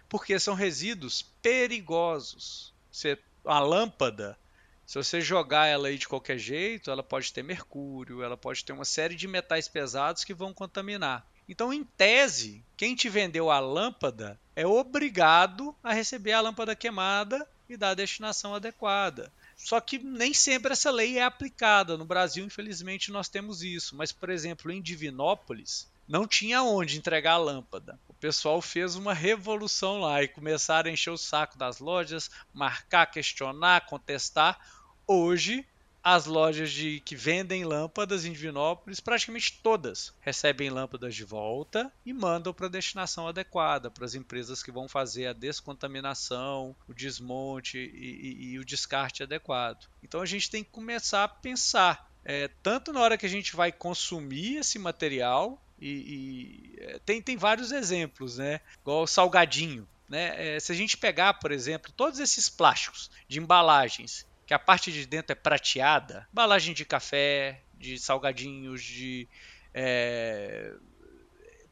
Porque 0.08 0.38
são 0.40 0.54
resíduos 0.54 1.20
perigosos. 1.42 2.72
Você, 2.90 3.18
a 3.44 3.60
lâmpada, 3.60 4.38
se 4.86 4.96
você 4.96 5.20
jogar 5.20 5.66
ela 5.66 5.88
aí 5.88 5.98
de 5.98 6.08
qualquer 6.08 6.38
jeito, 6.38 6.90
ela 6.90 7.02
pode 7.02 7.30
ter 7.30 7.42
mercúrio, 7.42 8.22
ela 8.22 8.38
pode 8.38 8.64
ter 8.64 8.72
uma 8.72 8.86
série 8.86 9.14
de 9.14 9.28
metais 9.28 9.68
pesados 9.68 10.24
que 10.24 10.32
vão 10.32 10.54
contaminar. 10.54 11.26
Então, 11.48 11.72
em 11.72 11.84
tese, 11.84 12.64
quem 12.76 12.94
te 12.94 13.08
vendeu 13.08 13.50
a 13.50 13.58
lâmpada 13.58 14.38
é 14.56 14.66
obrigado 14.66 15.74
a 15.82 15.92
receber 15.92 16.32
a 16.32 16.40
lâmpada 16.40 16.74
queimada 16.74 17.46
e 17.68 17.76
dar 17.76 17.90
a 17.90 17.94
destinação 17.94 18.54
adequada. 18.54 19.32
Só 19.56 19.80
que 19.80 19.98
nem 19.98 20.34
sempre 20.34 20.72
essa 20.72 20.90
lei 20.90 21.18
é 21.18 21.22
aplicada. 21.22 21.96
No 21.96 22.04
Brasil, 22.04 22.44
infelizmente, 22.44 23.10
nós 23.10 23.28
temos 23.28 23.62
isso. 23.62 23.96
Mas, 23.96 24.12
por 24.12 24.30
exemplo, 24.30 24.70
em 24.70 24.82
Divinópolis, 24.82 25.88
não 26.06 26.26
tinha 26.26 26.62
onde 26.62 26.98
entregar 26.98 27.34
a 27.34 27.38
lâmpada. 27.38 27.98
O 28.08 28.14
pessoal 28.14 28.60
fez 28.60 28.94
uma 28.94 29.14
revolução 29.14 30.00
lá 30.00 30.22
e 30.22 30.28
começaram 30.28 30.90
a 30.90 30.92
encher 30.92 31.10
o 31.10 31.16
saco 31.16 31.56
das 31.56 31.78
lojas, 31.78 32.30
marcar, 32.52 33.06
questionar, 33.06 33.86
contestar. 33.86 34.58
Hoje, 35.06 35.66
as 36.04 36.26
lojas 36.26 36.70
de 36.70 37.00
que 37.00 37.16
vendem 37.16 37.64
lâmpadas 37.64 38.26
em 38.26 38.32
Divinópolis, 38.32 39.00
praticamente 39.00 39.58
todas 39.62 40.12
recebem 40.20 40.68
lâmpadas 40.68 41.14
de 41.14 41.24
volta 41.24 41.90
e 42.04 42.12
mandam 42.12 42.52
para 42.52 42.66
a 42.66 42.70
destinação 42.70 43.26
adequada, 43.26 43.90
para 43.90 44.04
as 44.04 44.14
empresas 44.14 44.62
que 44.62 44.70
vão 44.70 44.86
fazer 44.86 45.26
a 45.28 45.32
descontaminação, 45.32 46.76
o 46.86 46.92
desmonte 46.92 47.78
e, 47.78 47.88
e, 47.88 48.52
e 48.52 48.58
o 48.58 48.64
descarte 48.66 49.22
adequado. 49.22 49.88
Então 50.02 50.20
a 50.20 50.26
gente 50.26 50.50
tem 50.50 50.62
que 50.62 50.68
começar 50.68 51.24
a 51.24 51.28
pensar, 51.28 52.12
é, 52.22 52.50
tanto 52.62 52.92
na 52.92 53.00
hora 53.00 53.16
que 53.16 53.24
a 53.24 53.30
gente 53.30 53.56
vai 53.56 53.72
consumir 53.72 54.58
esse 54.58 54.78
material, 54.78 55.58
e, 55.80 55.88
e 55.88 56.74
é, 56.82 56.98
tem, 56.98 57.22
tem 57.22 57.38
vários 57.38 57.72
exemplos, 57.72 58.36
né? 58.36 58.60
igual 58.82 59.04
o 59.04 59.06
salgadinho. 59.06 59.88
Né? 60.06 60.56
É, 60.56 60.60
se 60.60 60.70
a 60.70 60.74
gente 60.74 60.98
pegar, 60.98 61.34
por 61.34 61.50
exemplo, 61.50 61.90
todos 61.96 62.18
esses 62.18 62.50
plásticos 62.50 63.10
de 63.26 63.38
embalagens 63.38 64.26
que 64.46 64.54
a 64.54 64.58
parte 64.58 64.92
de 64.92 65.06
dentro 65.06 65.32
é 65.32 65.34
prateada, 65.34 66.28
embalagem 66.32 66.74
de 66.74 66.84
café, 66.84 67.62
de 67.74 67.98
salgadinhos, 67.98 68.82
de 68.82 69.28
é, 69.72 70.74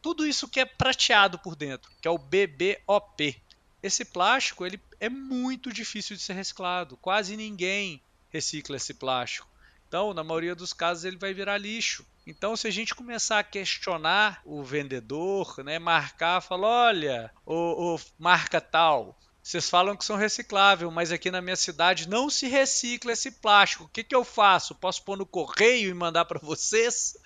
tudo 0.01 0.27
isso 0.27 0.49
que 0.49 0.61
é 0.61 0.65
prateado 0.65 1.39
por 1.39 1.55
dentro, 1.55 1.91
que 2.01 2.09
é 2.09 2.11
o 2.11 2.19
BBOP. 2.19 3.41
Esse 3.83 4.05
plástico 4.05 4.67
ele 4.67 4.81
é 5.01 5.09
muito 5.09 5.73
difícil 5.73 6.17
de 6.17 6.23
ser 6.23 6.35
reciclado, 6.35 6.97
quase 6.97 7.37
ninguém 7.37 8.03
recicla 8.31 8.77
esse 8.77 8.95
plástico. 8.95 9.49
Então, 9.87 10.15
na 10.15 10.25
maioria 10.25 10.55
dos 10.55 10.73
casos, 10.73 11.05
ele 11.05 11.19
vai 11.19 11.35
virar 11.35 11.59
lixo. 11.59 12.07
Então, 12.27 12.57
se 12.57 12.67
a 12.67 12.71
gente 12.71 12.95
começar 12.95 13.41
a 13.41 13.45
questionar 13.45 14.41
o 14.45 14.63
vendedor, 14.63 15.63
né, 15.63 15.79
marcar, 15.79 16.41
falar, 16.41 16.87
olha, 16.87 17.31
o, 17.45 17.99
marca 18.19 18.61
tal, 18.61 19.19
vocês 19.43 19.69
falam 19.69 19.97
que 19.97 20.05
são 20.05 20.17
recicláveis, 20.17 20.93
mas 20.93 21.11
aqui 21.11 21.29
na 21.29 21.43
minha 21.43 21.57
cidade 21.57 22.09
não 22.09 22.31
se 22.31 22.47
recicla 22.47 23.13
esse 23.13 23.29
plástico. 23.29 23.85
O 23.85 23.89
que, 23.89 24.05
que 24.05 24.15
eu 24.15 24.25
faço? 24.25 24.73
Posso 24.73 25.03
pôr 25.03 25.19
no 25.19 25.27
correio 25.27 25.91
e 25.91 25.95
mandar 25.95 26.25
para 26.27 26.39
vocês? 26.39 27.17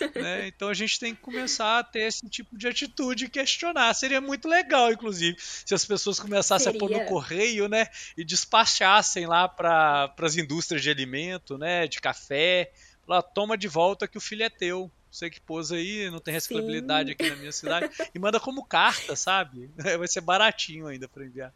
né? 0.16 0.46
Então 0.46 0.70
a 0.70 0.74
gente 0.74 0.98
tem 0.98 1.14
que 1.14 1.20
começar 1.20 1.80
a 1.80 1.84
ter 1.84 2.04
esse 2.04 2.26
tipo 2.30 2.56
de 2.56 2.66
atitude 2.66 3.26
e 3.26 3.28
questionar. 3.28 3.92
Seria 3.92 4.22
muito 4.22 4.48
legal, 4.48 4.90
inclusive, 4.90 5.36
se 5.38 5.74
as 5.74 5.84
pessoas 5.84 6.18
começassem 6.18 6.72
Seria. 6.72 6.78
a 6.78 6.80
pôr 6.80 6.90
no 6.90 7.04
correio 7.04 7.68
né? 7.68 7.88
e 8.16 8.24
despachassem 8.24 9.26
lá 9.26 9.46
para 9.46 10.14
as 10.18 10.36
indústrias 10.36 10.82
de 10.82 10.88
alimento, 10.88 11.58
né? 11.58 11.86
de 11.86 12.00
café. 12.00 12.72
Lá, 13.06 13.20
toma 13.20 13.56
de 13.56 13.68
volta 13.68 14.08
que 14.08 14.16
o 14.16 14.20
filho 14.20 14.42
é 14.42 14.48
teu 14.48 14.90
você 15.10 15.30
que 15.30 15.40
pôs 15.40 15.72
aí, 15.72 16.10
não 16.10 16.18
tem 16.18 16.34
reciclabilidade 16.34 17.08
Sim. 17.08 17.12
aqui 17.12 17.30
na 17.30 17.36
minha 17.36 17.52
cidade. 17.52 17.90
E 18.14 18.18
manda 18.18 18.38
como 18.38 18.62
carta, 18.62 19.16
sabe? 19.16 19.70
Vai 19.98 20.06
ser 20.06 20.20
baratinho 20.20 20.86
ainda 20.86 21.08
para 21.08 21.24
enviar. 21.24 21.54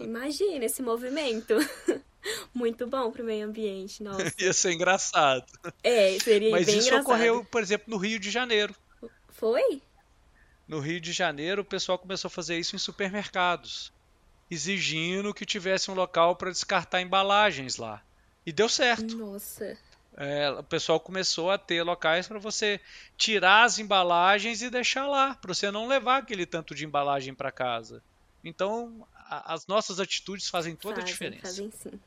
Imagina 0.00 0.64
esse 0.64 0.82
movimento. 0.82 1.54
Muito 2.52 2.86
bom 2.86 3.10
para 3.10 3.22
o 3.22 3.24
meio 3.24 3.46
ambiente, 3.46 4.02
nossa. 4.02 4.32
Ia 4.38 4.52
ser 4.52 4.72
engraçado. 4.72 5.46
É, 5.82 6.18
seria 6.18 6.50
Mas 6.50 6.66
bem 6.66 6.78
isso 6.78 6.88
engraçado. 6.88 7.06
ocorreu, 7.06 7.44
por 7.44 7.62
exemplo, 7.62 7.86
no 7.88 7.96
Rio 7.96 8.18
de 8.18 8.30
Janeiro. 8.30 8.74
Foi? 9.28 9.80
No 10.66 10.80
Rio 10.80 11.00
de 11.00 11.12
Janeiro, 11.12 11.62
o 11.62 11.64
pessoal 11.64 11.98
começou 11.98 12.28
a 12.28 12.30
fazer 12.30 12.58
isso 12.58 12.74
em 12.74 12.78
supermercados, 12.78 13.92
exigindo 14.50 15.32
que 15.32 15.46
tivesse 15.46 15.90
um 15.90 15.94
local 15.94 16.34
para 16.34 16.50
descartar 16.50 17.00
embalagens 17.00 17.76
lá. 17.76 18.02
E 18.44 18.52
deu 18.52 18.68
certo. 18.68 19.16
Nossa. 19.16 19.78
É, 20.16 20.50
o 20.50 20.62
pessoal 20.62 20.98
começou 20.98 21.50
a 21.50 21.58
ter 21.58 21.82
locais 21.82 22.26
para 22.26 22.38
você 22.38 22.80
tirar 23.16 23.64
as 23.64 23.78
embalagens 23.78 24.62
e 24.62 24.70
deixar 24.70 25.06
lá, 25.06 25.34
para 25.34 25.52
você 25.52 25.70
não 25.70 25.86
levar 25.86 26.18
aquele 26.18 26.46
tanto 26.46 26.74
de 26.74 26.86
embalagem 26.86 27.34
para 27.34 27.52
casa. 27.52 28.02
Então, 28.42 29.06
a, 29.28 29.54
as 29.54 29.66
nossas 29.66 30.00
atitudes 30.00 30.48
fazem 30.48 30.74
toda 30.76 30.96
fazem, 30.96 31.10
a 31.10 31.12
diferença. 31.12 31.46
Fazem 31.46 31.70
sim. 31.70 32.00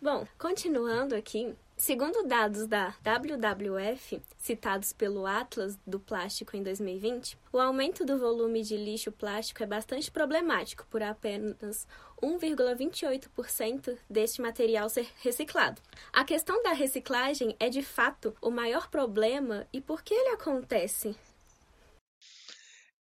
Bom, 0.00 0.26
continuando 0.38 1.14
aqui, 1.14 1.54
segundo 1.74 2.22
dados 2.24 2.66
da 2.66 2.94
WWF, 3.02 4.20
citados 4.36 4.92
pelo 4.92 5.26
Atlas 5.26 5.78
do 5.86 5.98
Plástico 5.98 6.54
em 6.54 6.62
2020, 6.62 7.38
o 7.50 7.58
aumento 7.58 8.04
do 8.04 8.18
volume 8.18 8.62
de 8.62 8.76
lixo 8.76 9.10
plástico 9.10 9.62
é 9.62 9.66
bastante 9.66 10.10
problemático 10.10 10.86
por 10.90 11.02
apenas 11.02 11.88
1,28% 12.22 13.96
deste 14.08 14.42
material 14.42 14.90
ser 14.90 15.08
reciclado. 15.22 15.80
A 16.12 16.24
questão 16.24 16.62
da 16.62 16.72
reciclagem 16.72 17.56
é 17.58 17.70
de 17.70 17.82
fato 17.82 18.36
o 18.42 18.50
maior 18.50 18.90
problema 18.90 19.66
e 19.72 19.80
por 19.80 20.02
que 20.02 20.12
ele 20.12 20.34
acontece? 20.34 21.16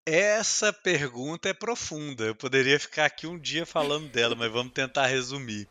Essa 0.06 0.72
pergunta 0.72 1.50
é 1.50 1.54
profunda. 1.54 2.26
Eu 2.26 2.36
poderia 2.36 2.80
ficar 2.80 3.06
aqui 3.06 3.26
um 3.26 3.40
dia 3.40 3.66
falando 3.66 4.08
dela, 4.08 4.36
mas 4.36 4.52
vamos 4.52 4.72
tentar 4.72 5.08
resumir. 5.08 5.68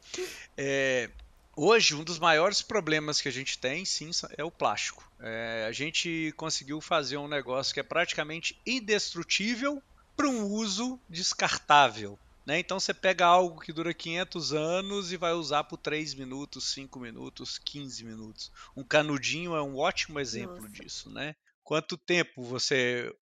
É, 0.56 1.08
hoje, 1.56 1.94
um 1.94 2.02
dos 2.02 2.18
maiores 2.18 2.60
problemas 2.60 3.20
que 3.20 3.28
a 3.28 3.32
gente 3.32 3.56
tem, 3.56 3.84
sim, 3.84 4.10
é 4.36 4.42
o 4.42 4.50
plástico. 4.50 5.08
É, 5.20 5.66
a 5.68 5.72
gente 5.72 6.34
conseguiu 6.36 6.80
fazer 6.80 7.16
um 7.16 7.28
negócio 7.28 7.72
que 7.72 7.78
é 7.78 7.84
praticamente 7.84 8.58
indestrutível 8.66 9.80
para 10.16 10.28
um 10.28 10.46
uso 10.46 10.98
descartável. 11.08 12.18
Né? 12.44 12.58
Então 12.58 12.78
você 12.78 12.92
pega 12.92 13.24
algo 13.24 13.60
que 13.60 13.72
dura 13.72 13.94
500 13.94 14.52
anos 14.52 15.12
e 15.12 15.16
vai 15.16 15.32
usar 15.32 15.64
por 15.64 15.78
3 15.78 16.12
minutos, 16.14 16.72
5 16.72 16.98
minutos, 16.98 17.56
15 17.58 18.04
minutos. 18.04 18.52
Um 18.76 18.82
canudinho 18.82 19.54
é 19.54 19.62
um 19.62 19.76
ótimo 19.76 20.18
exemplo 20.20 20.60
Nossa. 20.60 20.68
disso. 20.70 21.08
Né? 21.08 21.34
Quanto 21.62 21.96
tempo 21.96 22.42
você 22.42 23.14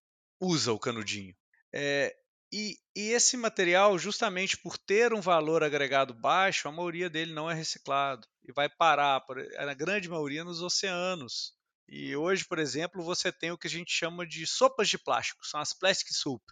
usa 0.42 0.72
o 0.72 0.78
canudinho? 0.78 1.34
É, 1.72 2.14
e, 2.52 2.76
e, 2.96 3.11
esse 3.12 3.37
material, 3.37 3.96
justamente 3.96 4.58
por 4.58 4.76
ter 4.76 5.14
um 5.14 5.20
valor 5.20 5.62
agregado 5.62 6.12
baixo, 6.12 6.68
a 6.68 6.72
maioria 6.72 7.08
dele 7.08 7.32
não 7.32 7.49
é 7.49 7.54
reciclado 7.54 8.26
e 8.46 8.52
vai 8.52 8.68
parar, 8.68 9.25
na 9.64 9.72
grande 9.72 10.08
maioria, 10.08 10.42
nos 10.42 10.61
oceanos. 10.61 11.54
E 11.88 12.14
hoje, 12.16 12.44
por 12.44 12.58
exemplo, 12.58 13.02
você 13.02 13.30
tem 13.30 13.52
o 13.52 13.58
que 13.58 13.68
a 13.68 13.70
gente 13.70 13.92
chama 13.92 14.26
de 14.26 14.46
sopas 14.46 14.88
de 14.88 14.99
plástico, 14.99 15.46
são 15.46 15.61
as 15.61 15.72
plastic 15.72 16.12
soup, 16.12 16.42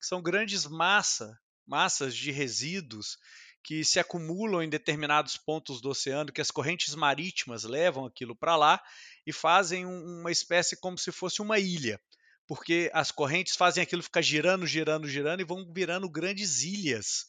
que 0.00 0.06
são 0.06 0.22
grandes 0.22 0.66
massa, 0.66 1.38
massas 1.66 2.16
de 2.16 2.30
resíduos 2.30 3.18
que 3.62 3.84
se 3.84 3.98
acumulam 3.98 4.62
em 4.62 4.68
determinados 4.68 5.36
pontos 5.36 5.80
do 5.80 5.90
oceano, 5.90 6.32
que 6.32 6.40
as 6.40 6.50
correntes 6.50 6.94
marítimas 6.94 7.64
levam 7.64 8.04
aquilo 8.04 8.36
para 8.36 8.56
lá 8.56 8.82
e 9.26 9.32
fazem 9.32 9.86
uma 9.86 10.30
espécie 10.30 10.76
como 10.76 10.98
se 10.98 11.10
fosse 11.10 11.40
uma 11.40 11.58
ilha 11.58 12.00
porque 12.46 12.90
as 12.92 13.10
correntes 13.10 13.56
fazem 13.56 13.82
aquilo 13.82 14.02
ficar 14.02 14.22
girando, 14.22 14.66
girando, 14.66 15.08
girando 15.08 15.40
e 15.40 15.44
vão 15.44 15.72
virando 15.72 16.08
grandes 16.08 16.62
ilhas 16.62 17.26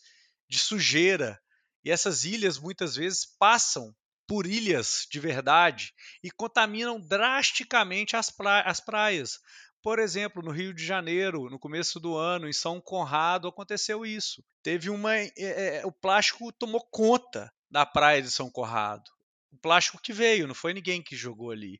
de 0.49 0.59
sujeira. 0.59 1.39
E 1.83 1.91
essas 1.91 2.25
ilhas 2.25 2.57
muitas 2.57 2.95
vezes 2.95 3.25
passam 3.37 3.95
por 4.27 4.47
ilhas 4.47 5.07
de 5.09 5.19
verdade 5.19 5.93
e 6.23 6.31
contaminam 6.31 6.99
drasticamente 6.99 8.15
as, 8.15 8.29
pra 8.29 8.61
as 8.61 8.79
praias. 8.79 9.39
Por 9.81 9.99
exemplo, 9.99 10.41
no 10.41 10.51
Rio 10.51 10.73
de 10.73 10.83
Janeiro, 10.83 11.47
no 11.49 11.59
começo 11.59 11.99
do 11.99 12.17
ano, 12.17 12.49
em 12.49 12.53
São 12.53 12.81
Conrado, 12.81 13.47
aconteceu 13.47 14.03
isso. 14.03 14.43
Teve 14.63 14.89
uma. 14.89 15.15
É, 15.15 15.83
o 15.85 15.91
plástico 15.91 16.51
tomou 16.51 16.81
conta 16.89 17.53
da 17.69 17.85
praia 17.85 18.19
de 18.21 18.31
São 18.31 18.49
Conrado. 18.49 19.03
O 19.51 19.57
plástico 19.57 20.01
que 20.01 20.11
veio, 20.11 20.47
não 20.47 20.55
foi 20.55 20.73
ninguém 20.73 21.03
que 21.03 21.15
jogou 21.15 21.51
ali. 21.51 21.79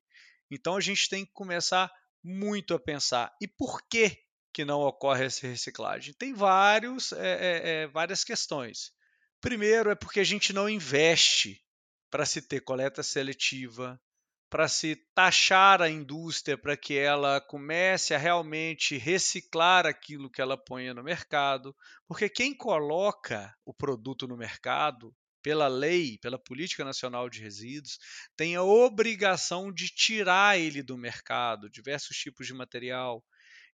Então 0.52 0.76
a 0.76 0.82
gente 0.82 1.10
tem 1.10 1.26
que 1.26 1.32
começar 1.34 1.92
muito 2.26 2.74
a 2.74 2.80
pensar. 2.80 3.32
E 3.40 3.48
por 3.48 3.88
que, 3.88 4.18
que 4.52 4.66
não 4.66 4.82
ocorre 4.82 5.26
essa 5.26 5.46
reciclagem? 5.48 6.14
Tem 6.16 6.34
vários, 6.34 7.12
é, 7.12 7.84
é, 7.84 7.88
várias 7.88 8.24
questões. 8.24 8.92
Primeiro 9.40 9.92
é 9.92 9.96
porque 9.96 10.20
a 10.20 10.24
gente 10.24 10.52
não 10.52 10.68
investe 10.68 11.64
para 12.10 12.26
se 12.26 12.42
ter 12.42 12.62
coleta 12.62 13.04
seletiva, 13.04 14.02
para 14.50 14.68
se 14.68 14.96
taxar 15.14 15.82
a 15.82 15.90
indústria 15.90 16.58
para 16.58 16.76
que 16.76 16.98
ela 16.98 17.42
comece 17.42 18.14
a 18.14 18.18
realmente 18.18 18.98
reciclar 18.98 19.86
aquilo 19.86 20.30
que 20.30 20.42
ela 20.42 20.58
põe 20.58 20.92
no 20.94 21.04
mercado, 21.04 21.76
porque 22.08 22.30
quem 22.30 22.56
coloca 22.56 23.54
o 23.66 23.74
produto 23.74 24.28
no 24.28 24.38
mercado 24.38 25.16
pela 25.46 25.68
lei, 25.68 26.18
pela 26.18 26.40
Política 26.40 26.84
Nacional 26.84 27.30
de 27.30 27.40
Resíduos, 27.40 28.00
tem 28.36 28.56
a 28.56 28.64
obrigação 28.64 29.72
de 29.72 29.90
tirar 29.90 30.58
ele 30.58 30.82
do 30.82 30.98
mercado, 30.98 31.70
diversos 31.70 32.18
tipos 32.18 32.48
de 32.48 32.54
material. 32.56 33.24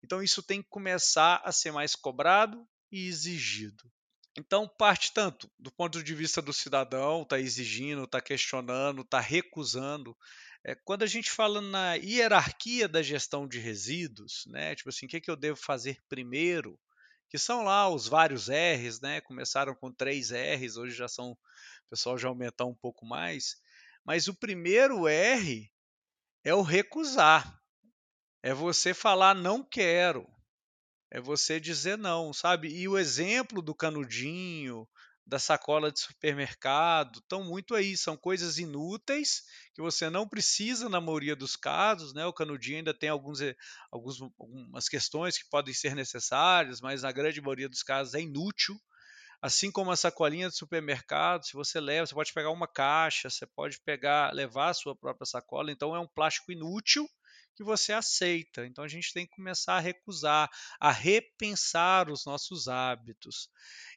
Então, 0.03 0.21
isso 0.21 0.43
tem 0.43 0.61
que 0.61 0.69
começar 0.69 1.41
a 1.45 1.53
ser 1.53 1.71
mais 1.71 1.95
cobrado 1.95 2.67
e 2.91 3.07
exigido. 3.07 3.89
Então, 4.37 4.67
parte 4.67 5.13
tanto 5.15 5.49
do 5.57 5.71
ponto 5.71 6.03
de 6.03 6.13
vista 6.13 6.43
do 6.43 6.53
cidadão, 6.53 7.23
está 7.23 7.39
exigindo, 7.39 8.03
está 8.03 8.21
questionando, 8.21 9.03
está 9.03 9.21
recusando. 9.21 10.17
É, 10.65 10.75
quando 10.75 11.05
a 11.05 11.07
gente 11.07 11.31
fala 11.31 11.61
na 11.61 11.95
hierarquia 11.95 12.89
da 12.89 13.01
gestão 13.01 13.47
de 13.47 13.61
resíduos, 13.61 14.43
né, 14.49 14.75
tipo 14.75 14.89
assim, 14.89 15.07
o 15.07 15.09
que, 15.09 15.19
é 15.19 15.21
que 15.21 15.31
eu 15.31 15.37
devo 15.37 15.57
fazer 15.57 16.03
primeiro? 16.09 16.77
Que 17.31 17.39
são 17.39 17.63
lá 17.63 17.89
os 17.89 18.09
vários 18.09 18.49
R's, 18.49 19.01
né? 19.01 19.21
Começaram 19.21 19.75
com 19.75 19.93
três 19.93 20.31
R's, 20.31 20.77
hoje 20.77 20.95
já 20.95 21.07
são 21.09 21.31
o 21.31 21.39
pessoal 21.89 22.19
já 22.19 22.29
aumentar 22.29 22.65
um 22.67 22.75
pouco 22.75 23.07
mais. 23.07 23.57
Mas 24.05 24.27
o 24.27 24.35
primeiro 24.35 25.07
R 25.07 25.71
é 26.45 26.55
o 26.55 26.63
recusar. 26.63 27.57
É 28.43 28.53
você 28.53 28.93
falar 28.93 29.35
não 29.35 29.63
quero. 29.63 30.27
É 31.11 31.21
você 31.21 31.61
dizer 31.61 31.97
não, 31.97 32.33
sabe? 32.33 32.69
E 32.69 32.89
o 32.89 32.99
exemplo 32.99 33.63
do 33.63 33.75
canudinho, 33.75 34.89
da 35.27 35.39
sacola 35.39 35.93
de 35.93 36.01
supermercado, 36.01 37.21
estão 37.21 37.45
muito 37.45 37.75
aí. 37.75 37.97
São 37.97 38.17
coisas 38.17 38.59
inúteis 38.59 39.45
que 39.81 39.83
você 39.83 40.11
não 40.11 40.29
precisa 40.29 40.91
na 40.91 41.01
maioria 41.01 41.35
dos 41.35 41.57
casos, 41.57 42.13
né? 42.13 42.27
O 42.27 42.35
canudinho 42.35 42.77
ainda 42.77 42.93
tem 42.93 43.09
alguns, 43.09 43.41
eh, 43.41 43.57
alguns, 43.91 44.21
algumas 44.39 44.89
questões 44.91 45.39
que 45.39 45.49
podem 45.49 45.73
ser 45.73 45.95
necessárias, 45.95 46.83
mas 46.83 47.01
na 47.01 47.11
grande 47.11 47.41
maioria 47.41 47.69
dos 47.69 47.83
casos 47.83 48.13
é 48.13 48.21
inútil. 48.21 48.79
Assim 49.41 49.71
como 49.71 49.91
a 49.91 49.97
sacolinha 49.97 50.51
de 50.51 50.57
supermercado, 50.57 51.47
se 51.47 51.55
você 51.55 51.81
leva, 51.81 52.07
você 52.07 52.15
pode 52.15 52.35
pegar 52.35 52.51
uma 52.51 52.69
caixa, 52.69 53.31
você 53.31 53.47
pode 53.47 53.81
pegar, 53.81 54.35
levar 54.35 54.69
a 54.69 54.75
sua 54.75 54.95
própria 54.95 55.25
sacola, 55.25 55.73
então 55.73 55.97
é 55.97 55.99
um 55.99 56.07
plástico 56.07 56.53
inútil 56.53 57.09
que 57.57 57.65
você 57.65 57.95
aceita. 57.95 58.67
Então 58.67 58.85
a 58.85 58.89
gente 58.89 59.15
tem 59.15 59.27
que 59.27 59.35
começar 59.35 59.77
a 59.77 59.81
recusar, 59.81 60.51
a 60.79 60.93
repensar 60.93 62.11
os 62.11 62.27
nossos 62.27 62.69
hábitos 62.69 63.49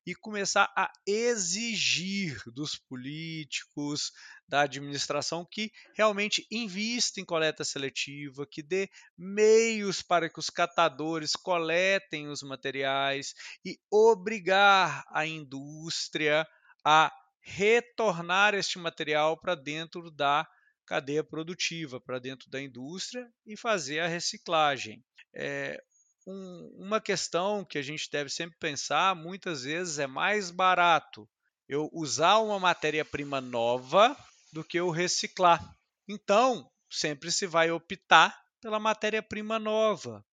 e 0.06 0.14
começar 0.14 0.72
a 0.76 0.92
exigir 1.06 2.42
dos 2.48 2.76
políticos, 2.76 4.12
da 4.48 4.62
administração 4.62 5.48
que 5.50 5.72
realmente 5.96 6.46
invista 6.52 7.22
em 7.22 7.26
coleta 7.26 7.64
seletiva, 7.64 8.46
que 8.50 8.62
dê 8.62 8.90
meios 9.18 10.02
para 10.02 10.30
que 10.30 10.40
os 10.40 10.50
catadores 10.50 11.34
coletem 11.34 12.28
os 12.28 12.44
materiais 12.44 13.34
e 13.66 13.78
obrigar 13.90 15.04
a 15.10 15.26
indústria 15.26 16.46
a 16.84 17.12
retornar 17.42 18.54
este 18.54 18.78
material 18.78 19.40
para 19.40 19.56
dentro 19.56 20.10
da 20.12 20.48
cadeia 20.86 21.24
produtiva, 21.24 22.00
para 22.00 22.20
dentro 22.20 22.50
da 22.50 22.62
indústria 22.62 23.30
e 23.46 23.58
fazer 23.58 24.00
a 24.00 24.08
reciclagem. 24.08 25.04
É, 25.34 25.82
um, 26.26 26.76
uma 26.78 27.02
questão 27.02 27.66
que 27.66 27.78
a 27.78 27.82
gente 27.82 28.10
deve 28.10 28.30
sempre 28.30 28.58
pensar, 28.60 29.16
muitas 29.16 29.64
vezes 29.64 30.00
é 30.00 30.08
mais 30.08 30.52
barato 30.52 31.28
eu 31.68 31.90
usar 31.94 32.38
uma 32.38 32.60
matéria-prima 32.60 33.40
nova 33.42 34.16
do 34.52 34.64
que 34.64 34.80
o 34.80 34.92
reciclar. 34.92 35.62
Então, 36.08 36.70
sempre 36.90 37.32
se 37.32 37.48
vai 37.48 37.72
optar 37.72 38.38
pela 38.62 38.80
matéria-prima 38.80 39.58
nova. 39.58 40.24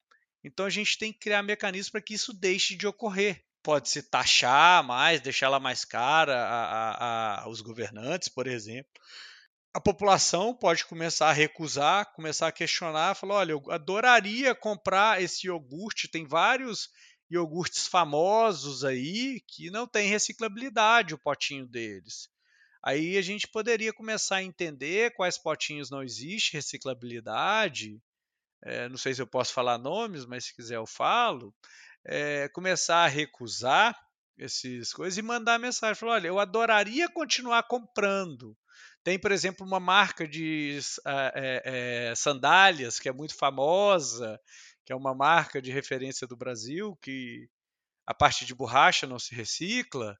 Então, 0.45 0.67
a 0.67 0.71
gente 0.71 0.99
tem 0.99 1.13
que 1.13 1.19
criar 1.19 1.43
mecanismos 1.43 1.91
para 1.91 2.01
que 2.01 2.15
isso 2.15 2.33
deixe 2.33 2.75
de 2.75 2.87
ocorrer. 2.87 3.43
Pode-se 3.63 4.03
taxar 4.03 4.83
mais, 4.83 5.21
deixar 5.21 5.47
ela 5.47 5.61
mais 5.61 5.85
cara 5.85 6.35
a, 6.35 6.65
a, 6.65 6.91
a, 6.93 7.43
aos 7.43 7.61
governantes, 7.61 8.29
por 8.29 8.47
exemplo. 8.47 8.91
A 9.73 9.81
população 9.81 10.53
pode 10.53 10.85
começar 10.85 11.29
a 11.29 11.33
recusar, 11.33 12.13
começar 12.13 12.49
a 12.49 12.53
questionar, 12.53 13.15
falar: 13.15 13.37
olha, 13.37 13.53
eu 13.53 13.63
adoraria 13.71 14.53
comprar 14.53 15.23
esse 15.23 15.47
iogurte, 15.47 16.09
tem 16.09 16.27
vários 16.27 16.89
iogurtes 17.31 17.87
famosos 17.87 18.85
aí 18.85 19.41
que 19.47 19.71
não 19.71 19.87
tem 19.87 20.09
reciclabilidade 20.09 21.15
o 21.15 21.19
potinho 21.19 21.69
deles. 21.69 22.29
Aí 22.83 23.17
a 23.17 23.23
gente 23.23 23.47
poderia 23.47 23.93
começar 23.93 24.37
a 24.37 24.43
entender 24.43 25.15
quais 25.15 25.39
potinhos 25.39 25.91
não 25.91 26.03
existe 26.03 26.55
reciclabilidade. 26.55 28.01
É, 28.65 28.89
não 28.89 28.97
sei 28.97 29.15
se 29.15 29.23
eu 29.23 29.27
posso 29.27 29.53
falar 29.53 29.79
nomes, 29.79 30.27
mas 30.27 30.47
se 30.47 30.57
quiser 30.57 30.77
eu 30.77 30.87
falo. 30.87 31.55
É, 32.05 32.49
começar 32.49 33.05
a 33.05 33.09
recusar 33.09 33.97
essas 34.39 34.93
coisas 34.93 35.19
e 35.19 35.23
mandar 35.23 35.59
mensagem. 35.59 35.95
Falar, 35.95 36.15
olha, 36.15 36.29
eu 36.29 36.41
adoraria 36.41 37.09
continuar 37.09 37.63
comprando. 37.65 38.57
Tem, 39.03 39.19
por 39.19 39.33
exemplo, 39.33 39.67
uma 39.67 39.81
marca 39.81 40.27
de 40.29 40.79
é, 41.07 42.11
é, 42.11 42.15
sandálias 42.15 42.99
que 42.99 43.09
é 43.09 43.13
muito 43.13 43.35
famosa, 43.35 44.39
que 44.85 44.93
é 44.93 44.97
uma 44.97 45.15
marca 45.15 45.61
de 45.61 45.71
referência 45.71 46.27
do 46.27 46.37
Brasil, 46.37 46.97
que 47.01 47.49
a 48.07 48.13
parte 48.13 48.45
de 48.45 48.55
borracha 48.55 49.07
não 49.07 49.19
se 49.19 49.35
recicla 49.35 50.19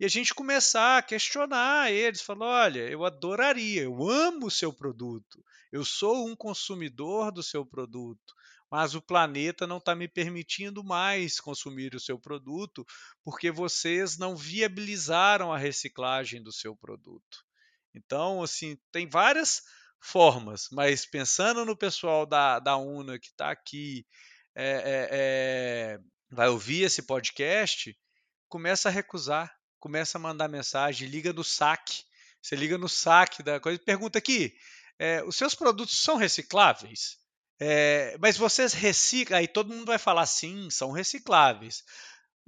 e 0.00 0.04
a 0.04 0.08
gente 0.08 0.34
começar 0.34 0.96
a 0.96 1.02
questionar 1.02 1.92
eles, 1.92 2.22
falar, 2.22 2.64
olha, 2.64 2.88
eu 2.88 3.04
adoraria, 3.04 3.82
eu 3.82 4.08
amo 4.08 4.46
o 4.46 4.50
seu 4.50 4.72
produto, 4.72 5.44
eu 5.70 5.84
sou 5.84 6.26
um 6.26 6.34
consumidor 6.34 7.30
do 7.30 7.42
seu 7.42 7.66
produto, 7.66 8.34
mas 8.70 8.94
o 8.94 9.02
planeta 9.02 9.66
não 9.66 9.76
está 9.76 9.94
me 9.94 10.08
permitindo 10.08 10.82
mais 10.82 11.38
consumir 11.38 11.94
o 11.94 12.00
seu 12.00 12.18
produto 12.18 12.82
porque 13.22 13.50
vocês 13.50 14.16
não 14.16 14.34
viabilizaram 14.34 15.52
a 15.52 15.58
reciclagem 15.58 16.42
do 16.42 16.52
seu 16.52 16.74
produto. 16.74 17.44
Então, 17.94 18.42
assim, 18.42 18.78
tem 18.92 19.08
várias 19.08 19.62
formas, 20.00 20.68
mas 20.72 21.04
pensando 21.04 21.64
no 21.64 21.76
pessoal 21.76 22.24
da, 22.24 22.58
da 22.58 22.76
UNA 22.76 23.18
que 23.18 23.26
está 23.26 23.50
aqui, 23.50 24.06
é, 24.54 25.08
é, 25.10 25.98
vai 26.30 26.48
ouvir 26.48 26.82
esse 26.82 27.02
podcast, 27.02 27.96
começa 28.48 28.88
a 28.88 28.92
recusar 28.92 29.54
começa 29.80 30.18
a 30.18 30.20
mandar 30.20 30.46
mensagem, 30.46 31.08
liga 31.08 31.32
no 31.32 31.42
saque. 31.42 32.04
Você 32.40 32.54
liga 32.54 32.78
no 32.78 32.88
saque 32.88 33.42
da 33.42 33.58
coisa 33.58 33.80
e 33.80 33.84
pergunta 33.84 34.18
aqui: 34.18 34.54
é, 34.98 35.24
os 35.24 35.34
seus 35.34 35.54
produtos 35.54 35.98
são 35.98 36.16
recicláveis? 36.16 37.18
É, 37.58 38.16
mas 38.20 38.36
vocês 38.36 38.72
reciclam. 38.72 39.38
Aí 39.38 39.48
todo 39.48 39.72
mundo 39.72 39.86
vai 39.86 39.98
falar 39.98 40.26
sim, 40.26 40.68
são 40.70 40.92
recicláveis. 40.92 41.82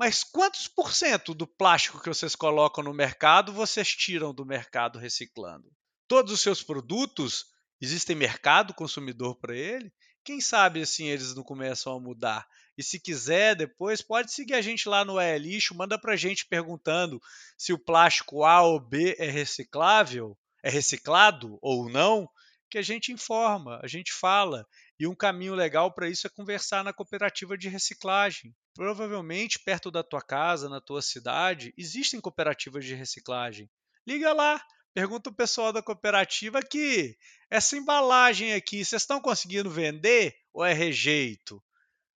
Mas 0.04 0.24
quantos 0.24 0.66
por 0.66 0.92
cento 0.92 1.32
do 1.32 1.46
plástico 1.46 2.00
que 2.00 2.08
vocês 2.08 2.34
colocam 2.34 2.82
no 2.82 2.92
mercado 2.92 3.52
vocês 3.52 3.94
tiram 3.94 4.34
do 4.34 4.44
mercado 4.44 4.98
reciclando? 4.98 5.70
Todos 6.08 6.32
os 6.32 6.40
seus 6.40 6.60
produtos 6.60 7.44
existem 7.80 8.16
mercado 8.16 8.74
consumidor 8.74 9.36
para 9.36 9.54
ele? 9.56 9.92
Quem 10.24 10.40
sabe 10.40 10.82
assim 10.82 11.06
eles 11.06 11.36
não 11.36 11.44
começam 11.44 11.94
a 11.94 12.00
mudar? 12.00 12.48
E 12.76 12.82
se 12.82 12.98
quiser, 12.98 13.54
depois 13.54 14.02
pode 14.02 14.32
seguir 14.32 14.54
a 14.54 14.60
gente 14.60 14.88
lá 14.88 15.04
no 15.04 15.20
É 15.20 15.38
Lixo, 15.38 15.72
manda 15.72 15.96
pra 15.96 16.16
gente 16.16 16.46
perguntando 16.46 17.20
se 17.56 17.72
o 17.72 17.78
plástico 17.78 18.42
A 18.42 18.60
ou 18.60 18.80
B 18.80 19.14
é 19.20 19.30
reciclável, 19.30 20.36
é 20.64 20.68
reciclado 20.68 21.60
ou 21.62 21.88
não, 21.88 22.28
que 22.68 22.76
a 22.76 22.82
gente 22.82 23.12
informa, 23.12 23.78
a 23.80 23.86
gente 23.86 24.12
fala. 24.12 24.66
E 24.98 25.06
um 25.06 25.14
caminho 25.14 25.54
legal 25.54 25.94
para 25.94 26.08
isso 26.08 26.26
é 26.26 26.30
conversar 26.30 26.82
na 26.82 26.92
cooperativa 26.92 27.56
de 27.56 27.68
reciclagem. 27.68 28.52
Provavelmente 28.74 29.58
perto 29.58 29.90
da 29.90 30.02
tua 30.02 30.22
casa, 30.22 30.68
na 30.68 30.80
tua 30.80 31.02
cidade, 31.02 31.74
existem 31.76 32.20
cooperativas 32.20 32.84
de 32.84 32.94
reciclagem. 32.94 33.70
Liga 34.06 34.32
lá, 34.32 34.64
pergunta 34.94 35.30
o 35.30 35.34
pessoal 35.34 35.72
da 35.72 35.82
cooperativa 35.82 36.62
que 36.62 37.16
essa 37.50 37.76
embalagem 37.76 38.54
aqui, 38.54 38.84
vocês 38.84 39.02
estão 39.02 39.20
conseguindo 39.20 39.68
vender 39.70 40.34
ou 40.52 40.64
é 40.64 40.72
rejeito? 40.72 41.62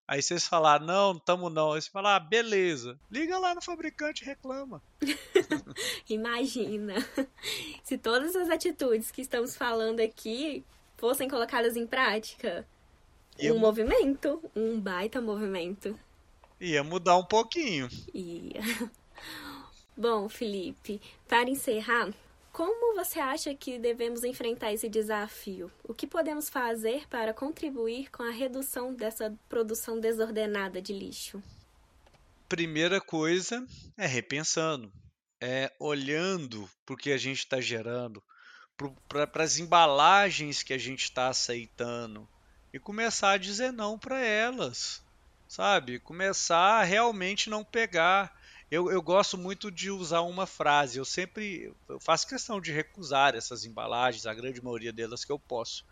Aí 0.09 0.23
vocês 0.23 0.47
falar, 0.47 0.81
não, 0.81 1.12
não 1.12 1.16
estamos 1.19 1.53
não. 1.53 1.73
Aí 1.73 1.83
você 1.83 1.90
fala, 1.90 2.14
ah, 2.14 2.21
beleza. 2.21 2.99
Liga 3.11 3.38
lá 3.38 3.55
no 3.55 3.61
fabricante 3.61 4.23
e 4.23 4.27
reclama. 4.27 4.81
Imagina. 6.09 6.95
Se 7.83 7.99
todas 7.99 8.37
as 8.37 8.49
atitudes 8.49 9.11
que 9.11 9.21
estamos 9.21 9.57
falando 9.57 9.99
aqui 10.01 10.64
fossem 10.97 11.29
colocadas 11.29 11.77
em 11.77 11.87
prática. 11.87 12.66
Um 13.38 13.59
movimento, 13.59 14.42
um 14.55 14.81
baita 14.81 15.21
movimento. 15.21 15.99
Ia 16.61 16.83
mudar 16.83 17.16
um 17.16 17.25
pouquinho. 17.25 17.88
Ia. 18.14 18.61
Bom, 19.97 20.29
Felipe, 20.29 21.01
para 21.27 21.49
encerrar, 21.49 22.12
como 22.57 22.95
você 22.95 23.21
acha 23.21 23.55
que 23.55 23.79
devemos 23.79 24.25
enfrentar 24.25 24.73
esse 24.73 24.88
desafio? 24.88 25.71
O 25.85 25.92
que 25.92 26.07
podemos 26.07 26.49
fazer 26.49 27.07
para 27.09 27.35
contribuir 27.35 28.11
com 28.11 28.23
a 28.23 28.31
redução 28.31 28.95
dessa 28.95 29.35
produção 29.49 30.01
desordenada 30.01 30.81
de 30.81 30.95
lixo? 30.95 31.42
Primeira 32.49 33.01
coisa 33.01 33.66
é 33.97 34.07
repensando, 34.07 34.90
é 35.38 35.71
olhando 35.79 36.66
para 36.87 36.95
o 36.95 36.97
que 36.97 37.12
a 37.12 37.19
gente 37.19 37.40
está 37.40 37.61
gerando, 37.61 38.23
para 39.09 39.45
as 39.45 39.59
embalagens 39.59 40.62
que 40.62 40.73
a 40.73 40.79
gente 40.79 41.03
está 41.03 41.29
aceitando 41.29 42.27
e 42.73 42.79
começar 42.79 43.33
a 43.33 43.38
dizer 43.38 43.73
não 43.73 43.99
para 43.99 44.19
elas, 44.19 45.03
sabe? 45.48 45.98
Começar 46.00 46.80
a 46.80 46.85
realmente 46.85 47.48
não 47.50 47.64
pegar 47.64 48.32
eu, 48.70 48.90
eu 48.90 49.00
gosto 49.00 49.38
muito 49.38 49.70
de 49.70 49.90
usar 49.90 50.22
uma 50.22 50.46
frase. 50.46 50.98
Eu 50.98 51.04
sempre 51.04 51.72
eu 51.88 52.00
faço 52.00 52.26
questão 52.26 52.61
de 52.61 52.72
recusar 52.72 53.35
essas 53.35 53.64
embalagens, 53.64 54.26
a 54.26 54.35
grande 54.35 54.62
maioria 54.62 54.92
delas 54.92 55.24
que 55.24 55.30
eu 55.30 55.38
posso. 55.38 55.85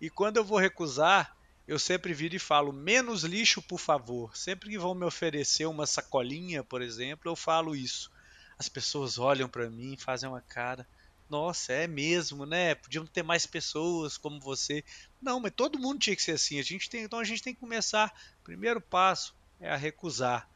E 0.00 0.10
quando 0.10 0.36
eu 0.36 0.44
vou 0.44 0.58
recusar, 0.58 1.36
eu 1.68 1.78
sempre 1.78 2.12
viro 2.12 2.34
e 2.34 2.40
falo 2.40 2.72
menos 2.72 3.22
lixo, 3.22 3.62
por 3.62 3.78
favor. 3.78 4.36
Sempre 4.36 4.70
que 4.70 4.78
vão 4.78 4.94
me 4.94 5.04
oferecer 5.04 5.66
uma 5.66 5.86
sacolinha, 5.86 6.64
por 6.64 6.82
exemplo, 6.82 7.30
eu 7.30 7.36
falo 7.36 7.76
isso. 7.76 8.10
As 8.58 8.68
pessoas 8.68 9.18
olham 9.18 9.48
para 9.48 9.70
mim 9.70 9.96
fazem 9.96 10.28
uma 10.28 10.40
cara. 10.40 10.86
Nossa, 11.28 11.72
é 11.72 11.86
mesmo, 11.86 12.46
né? 12.46 12.74
Podiam 12.74 13.06
ter 13.06 13.22
mais 13.22 13.46
pessoas 13.46 14.16
como 14.16 14.40
você. 14.40 14.84
Não, 15.20 15.40
mas 15.40 15.52
todo 15.54 15.78
mundo 15.78 15.98
tinha 15.98 16.14
que 16.14 16.22
ser 16.22 16.32
assim. 16.32 16.58
A 16.58 16.62
gente 16.62 16.88
tem, 16.88 17.02
então 17.02 17.18
a 17.18 17.24
gente 17.24 17.42
tem 17.42 17.54
que 17.54 17.60
começar. 17.60 18.12
Primeiro 18.44 18.80
passo 18.80 19.34
é 19.60 19.70
a 19.70 19.76
recusar 19.76 20.48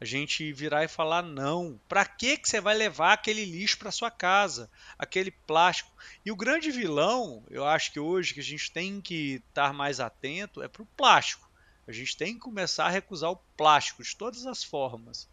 a 0.00 0.04
gente 0.04 0.52
virar 0.52 0.84
e 0.84 0.88
falar 0.88 1.22
não. 1.22 1.80
Para 1.88 2.04
que 2.04 2.36
que 2.36 2.48
você 2.48 2.60
vai 2.60 2.74
levar 2.76 3.14
aquele 3.14 3.44
lixo 3.44 3.78
para 3.78 3.90
sua 3.90 4.10
casa, 4.10 4.70
aquele 4.98 5.30
plástico? 5.30 5.90
E 6.24 6.30
o 6.30 6.36
grande 6.36 6.70
vilão, 6.70 7.42
eu 7.50 7.64
acho 7.64 7.92
que 7.92 8.00
hoje 8.00 8.34
que 8.34 8.40
a 8.40 8.44
gente 8.44 8.70
tem 8.70 9.00
que 9.00 9.42
estar 9.48 9.72
mais 9.72 9.98
atento 9.98 10.62
é 10.62 10.68
para 10.68 10.82
o 10.82 10.86
plástico. 10.86 11.48
A 11.88 11.92
gente 11.92 12.16
tem 12.16 12.34
que 12.34 12.40
começar 12.40 12.86
a 12.86 12.90
recusar 12.90 13.30
o 13.30 13.40
plástico 13.56 14.02
de 14.02 14.14
todas 14.14 14.44
as 14.44 14.62
formas. 14.62 15.28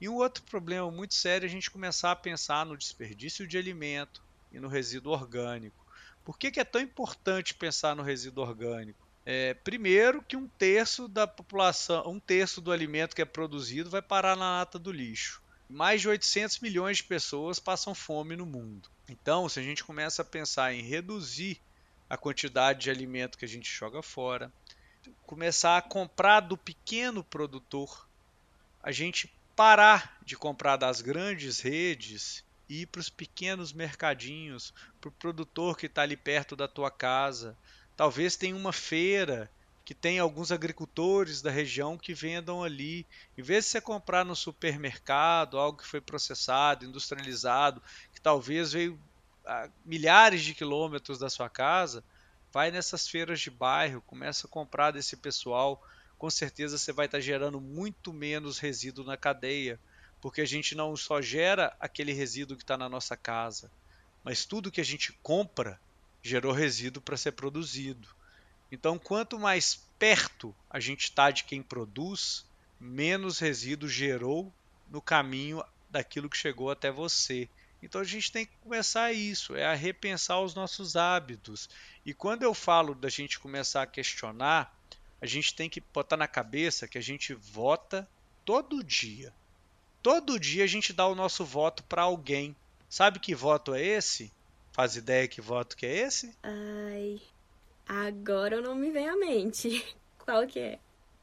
E 0.00 0.08
um 0.08 0.16
outro 0.16 0.42
problema 0.44 0.90
muito 0.90 1.14
sério 1.14 1.46
é 1.46 1.48
a 1.48 1.50
gente 1.50 1.70
começar 1.70 2.10
a 2.10 2.16
pensar 2.16 2.66
no 2.66 2.76
desperdício 2.76 3.46
de 3.46 3.56
alimento 3.56 4.22
e 4.52 4.60
no 4.60 4.68
resíduo 4.68 5.12
orgânico. 5.12 5.86
Por 6.24 6.38
que, 6.38 6.50
que 6.50 6.60
é 6.60 6.64
tão 6.64 6.80
importante 6.80 7.54
pensar 7.54 7.96
no 7.96 8.02
resíduo 8.02 8.44
orgânico? 8.44 9.08
É, 9.24 9.54
primeiro 9.54 10.22
que 10.22 10.36
um 10.36 10.48
terço 10.48 11.06
da 11.08 11.26
população, 11.26 12.02
um 12.06 12.18
terço 12.18 12.60
do 12.60 12.72
alimento 12.72 13.14
que 13.14 13.22
é 13.22 13.24
produzido 13.24 13.88
vai 13.88 14.02
parar 14.02 14.36
na 14.36 14.58
lata 14.58 14.78
do 14.78 14.90
lixo. 14.90 15.40
Mais 15.68 16.00
de 16.00 16.08
800 16.08 16.60
milhões 16.60 16.98
de 16.98 17.04
pessoas 17.04 17.58
passam 17.58 17.94
fome 17.94 18.36
no 18.36 18.44
mundo. 18.44 18.90
Então, 19.08 19.48
se 19.48 19.58
a 19.58 19.62
gente 19.62 19.84
começa 19.84 20.22
a 20.22 20.24
pensar 20.24 20.74
em 20.74 20.82
reduzir 20.82 21.60
a 22.10 22.16
quantidade 22.16 22.80
de 22.80 22.90
alimento 22.90 23.38
que 23.38 23.44
a 23.44 23.48
gente 23.48 23.70
joga 23.70 24.02
fora, 24.02 24.52
começar 25.26 25.78
a 25.78 25.82
comprar 25.82 26.40
do 26.40 26.56
pequeno 26.56 27.24
produtor, 27.24 28.06
a 28.82 28.92
gente 28.92 29.32
parar 29.56 30.18
de 30.24 30.36
comprar 30.36 30.76
das 30.76 31.00
grandes 31.00 31.60
redes 31.60 32.44
ir 32.68 32.86
para 32.86 33.00
os 33.00 33.08
pequenos 33.08 33.72
mercadinhos, 33.72 34.72
para 35.00 35.08
o 35.08 35.12
produtor 35.12 35.76
que 35.76 35.86
está 35.86 36.02
ali 36.02 36.16
perto 36.16 36.56
da 36.56 36.66
tua 36.66 36.90
casa, 36.90 37.56
Talvez 37.96 38.36
tenha 38.36 38.56
uma 38.56 38.72
feira 38.72 39.50
que 39.84 39.94
tem 39.94 40.18
alguns 40.18 40.50
agricultores 40.50 41.42
da 41.42 41.50
região 41.50 41.98
que 41.98 42.14
vendam 42.14 42.62
ali. 42.62 43.06
Em 43.36 43.42
vez 43.42 43.64
de 43.64 43.70
você 43.70 43.80
comprar 43.80 44.24
no 44.24 44.34
supermercado 44.34 45.58
algo 45.58 45.78
que 45.78 45.86
foi 45.86 46.00
processado, 46.00 46.84
industrializado, 46.84 47.82
que 48.12 48.20
talvez 48.20 48.72
veio 48.72 48.98
a 49.44 49.68
milhares 49.84 50.42
de 50.42 50.54
quilômetros 50.54 51.18
da 51.18 51.28
sua 51.28 51.50
casa, 51.50 52.04
vai 52.52 52.70
nessas 52.70 53.08
feiras 53.08 53.40
de 53.40 53.50
bairro, 53.50 54.00
começa 54.02 54.46
a 54.46 54.50
comprar 54.50 54.92
desse 54.92 55.16
pessoal. 55.16 55.82
Com 56.16 56.30
certeza 56.30 56.78
você 56.78 56.92
vai 56.92 57.06
estar 57.06 57.20
gerando 57.20 57.60
muito 57.60 58.12
menos 58.12 58.58
resíduo 58.58 59.04
na 59.04 59.16
cadeia, 59.16 59.78
porque 60.22 60.40
a 60.40 60.46
gente 60.46 60.76
não 60.76 60.96
só 60.96 61.20
gera 61.20 61.76
aquele 61.80 62.12
resíduo 62.12 62.56
que 62.56 62.62
está 62.62 62.78
na 62.78 62.88
nossa 62.88 63.16
casa, 63.16 63.68
mas 64.22 64.46
tudo 64.46 64.70
que 64.70 64.80
a 64.80 64.84
gente 64.84 65.12
compra 65.14 65.80
gerou 66.22 66.52
resíduo 66.52 67.02
para 67.02 67.16
ser 67.16 67.32
produzido. 67.32 68.08
Então, 68.70 69.00
quanto 69.00 69.36
mais 69.36 69.84
perto 69.98 70.54
a 70.70 70.78
gente 70.78 71.02
está 71.02 71.32
de 71.32 71.42
quem 71.42 71.60
produz, 71.60 72.46
menos 72.78 73.40
resíduo 73.40 73.88
gerou 73.88 74.52
no 74.88 75.02
caminho 75.02 75.62
daquilo 75.90 76.30
que 76.30 76.36
chegou 76.36 76.70
até 76.70 76.90
você. 76.90 77.48
Então 77.82 78.00
a 78.00 78.04
gente 78.04 78.30
tem 78.30 78.46
que 78.46 78.52
começar 78.62 79.12
isso, 79.12 79.56
é 79.56 79.66
a 79.66 79.74
repensar 79.74 80.40
os 80.40 80.54
nossos 80.54 80.94
hábitos. 80.94 81.68
E 82.06 82.14
quando 82.14 82.44
eu 82.44 82.54
falo 82.54 82.94
da 82.94 83.08
gente 83.08 83.40
começar 83.40 83.82
a 83.82 83.86
questionar, 83.86 84.72
a 85.20 85.26
gente 85.26 85.52
tem 85.52 85.68
que 85.68 85.80
botar 85.80 86.16
na 86.16 86.28
cabeça 86.28 86.86
que 86.86 86.96
a 86.96 87.02
gente 87.02 87.34
vota 87.34 88.08
todo 88.44 88.84
dia. 88.84 89.32
Todo 90.02 90.40
dia 90.40 90.64
a 90.64 90.66
gente 90.66 90.92
dá 90.92 91.06
o 91.06 91.14
nosso 91.14 91.44
voto 91.44 91.84
para 91.84 92.02
alguém. 92.02 92.56
Sabe 92.88 93.20
que 93.20 93.36
voto 93.36 93.72
é 93.72 93.80
esse? 93.80 94.32
Faz 94.72 94.96
ideia 94.96 95.28
que 95.28 95.40
voto 95.40 95.76
que 95.76 95.86
é 95.86 95.98
esse? 95.98 96.36
Ai, 96.42 97.20
agora 97.86 98.60
não 98.60 98.74
me 98.74 98.90
vem 98.90 99.08
à 99.08 99.16
mente. 99.16 99.84
Qual 100.18 100.44
que 100.46 100.58
é? 100.58 100.78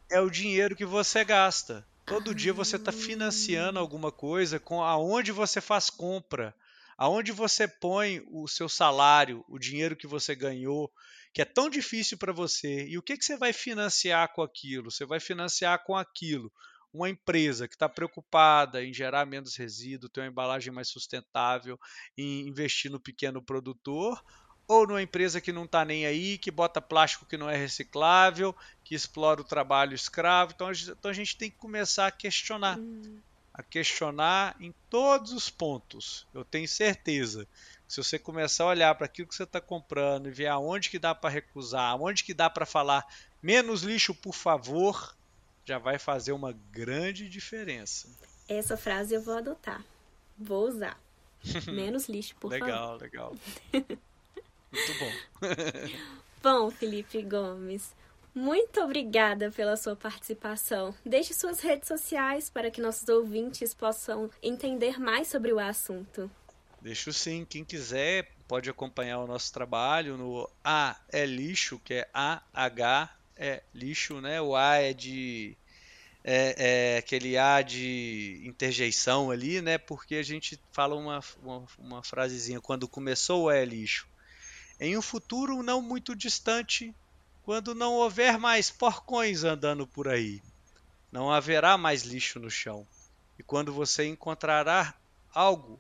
É 0.10 0.22
o 0.22 0.30
dinheiro 0.30 0.78
que 0.78 0.86
você 0.86 1.26
gasta. 1.26 1.86
Todo 2.06 2.32
ah. 2.32 2.34
dia 2.34 2.54
você 2.54 2.78
está 2.78 2.92
financiando 2.92 3.80
alguma 3.80 4.14
coisa 4.14 4.60
com 4.60 4.82
aonde 4.82 5.34
você 5.34 5.60
faz 5.60 5.90
compra, 5.90 6.56
aonde 6.98 7.34
você 7.34 7.68
põe 7.68 8.26
o 8.32 8.48
seu 8.48 8.70
salário, 8.70 9.44
o 9.50 9.60
dinheiro 9.60 9.96
que 9.96 10.08
você 10.08 10.34
ganhou, 10.34 10.90
que 11.34 11.42
é 11.42 11.46
tão 11.46 11.70
difícil 11.70 12.18
para 12.18 12.32
você. 12.32 12.88
E 12.88 12.98
o 12.98 13.02
que, 13.02 13.18
que 13.18 13.26
você 13.26 13.36
vai 13.36 13.52
financiar 13.52 14.34
com 14.34 14.42
aquilo? 14.42 14.90
Você 14.90 15.06
vai 15.06 15.20
financiar 15.20 15.84
com 15.84 15.98
aquilo 15.98 16.50
uma 16.94 17.10
empresa 17.10 17.68
que 17.68 17.76
está 17.76 17.88
preocupada 17.88 18.84
em 18.84 18.94
gerar 18.94 19.26
menos 19.26 19.56
resíduo, 19.56 20.10
ter 20.10 20.22
uma 20.22 20.28
embalagem 20.28 20.74
mais 20.74 20.90
sustentável, 20.90 21.80
em 22.18 22.48
investir 22.48 22.92
no 22.92 23.00
pequeno 23.00 23.42
produtor, 23.42 24.24
ou 24.70 24.86
numa 24.86 25.02
empresa 25.02 25.42
que 25.42 25.52
não 25.52 25.66
está 25.66 25.84
nem 25.84 26.06
aí, 26.06 26.38
que 26.38 26.52
bota 26.52 26.80
plástico 26.80 27.26
que 27.26 27.38
não 27.38 27.50
é 27.50 27.58
reciclável, 27.58 28.56
que 28.84 28.94
explora 28.94 29.42
o 29.42 29.44
trabalho 29.44 29.96
escravo. 29.96 30.52
Então 30.54 30.68
a 30.68 30.74
gente, 30.74 30.92
então 30.92 31.10
a 31.10 31.14
gente 31.14 31.36
tem 31.36 31.50
que 31.50 31.58
começar 31.58 32.06
a 32.06 32.12
questionar. 32.12 32.78
Hum. 32.78 33.20
A 33.52 33.64
questionar 33.64 34.56
em 34.60 34.74
todos 34.90 35.34
os 35.34 35.50
pontos. 35.50 36.26
Eu 36.34 36.46
tenho 36.46 36.68
certeza. 36.68 37.48
Se 37.88 38.02
você 38.02 38.18
começar 38.20 38.64
a 38.64 38.68
olhar 38.68 38.96
para 38.96 39.06
aquilo 39.06 39.28
que 39.28 39.36
você 39.36 39.44
está 39.44 39.60
comprando 39.60 40.30
e 40.30 40.32
ver 40.32 40.48
aonde 40.48 40.90
que 40.90 41.00
dá 41.00 41.14
para 41.14 41.32
recusar, 41.32 41.90
aonde 41.90 42.24
que 42.24 42.34
dá 42.34 42.50
para 42.50 42.66
falar 42.66 43.04
menos 43.42 43.82
lixo, 43.82 44.14
por 44.14 44.34
favor, 44.34 45.14
já 45.70 45.78
vai 45.78 46.00
fazer 46.00 46.32
uma 46.32 46.52
grande 46.72 47.30
diferença. 47.30 48.10
Essa 48.48 48.76
frase 48.76 49.14
eu 49.14 49.22
vou 49.22 49.38
adotar. 49.38 49.86
Vou 50.36 50.68
usar. 50.68 51.00
Menos 51.72 52.10
lixo, 52.10 52.36
por 52.38 52.50
legal, 52.50 53.00
favor. 53.00 53.02
Legal, 53.04 53.32
legal. 53.72 53.98
Muito 54.72 55.00
bom. 55.00 55.12
bom, 56.42 56.72
Felipe 56.72 57.22
Gomes, 57.24 57.96
muito 58.36 58.80
obrigada 58.82 59.50
pela 59.50 59.76
sua 59.76 59.96
participação. 59.96 60.94
Deixe 61.04 61.34
suas 61.34 61.60
redes 61.60 61.88
sociais 61.88 62.52
para 62.52 62.70
que 62.70 62.80
nossos 62.80 63.10
ouvintes 63.10 63.74
possam 63.74 64.30
entender 64.44 65.00
mais 65.00 65.28
sobre 65.28 65.52
o 65.52 65.58
assunto. 65.58 66.30
Deixo 66.80 67.12
sim. 67.12 67.46
Quem 67.50 67.66
quiser 67.66 68.32
pode 68.48 68.70
acompanhar 68.70 69.20
o 69.20 69.28
nosso 69.28 69.52
trabalho 69.52 70.18
no 70.18 70.48
A 70.64 71.00
é 71.12 71.26
lixo, 71.26 71.80
que 71.84 71.96
é 71.96 72.10
A 72.14 72.44
H 72.54 73.10
é 73.40 73.64
lixo, 73.74 74.20
né? 74.20 74.40
O 74.42 74.56
A 74.56 74.76
é 74.76 74.94
de 74.94 75.58
é, 76.24 76.56
é, 76.58 76.98
aquele 76.98 77.38
A 77.38 77.62
de 77.62 78.42
interjeição 78.44 79.32
ali, 79.32 79.62
né? 79.62 79.78
Porque 79.78 80.16
a 80.16 80.24
gente 80.24 80.60
fala 80.72 80.96
uma, 80.96 81.22
uma, 81.42 81.66
uma 81.78 82.04
frasezinha 82.04 82.60
quando 82.60 82.88
começou 82.88 83.44
o 83.44 83.52
é 83.52 83.64
lixo. 83.64 84.08
Em 84.80 84.98
um 84.98 85.02
futuro 85.02 85.62
não 85.64 85.82
muito 85.82 86.16
distante, 86.16 86.94
quando 87.44 87.74
não 87.74 87.94
houver 87.94 88.38
mais 88.38 88.70
porcões 88.70 89.44
andando 89.44 89.88
por 89.88 90.08
aí, 90.08 90.42
não 91.12 91.32
haverá 91.32 91.78
mais 91.78 92.04
lixo 92.04 92.40
no 92.40 92.50
chão. 92.50 92.86
E 93.38 93.44
quando 93.44 93.74
você 93.74 94.06
encontrará 94.06 94.94
algo, 95.34 95.80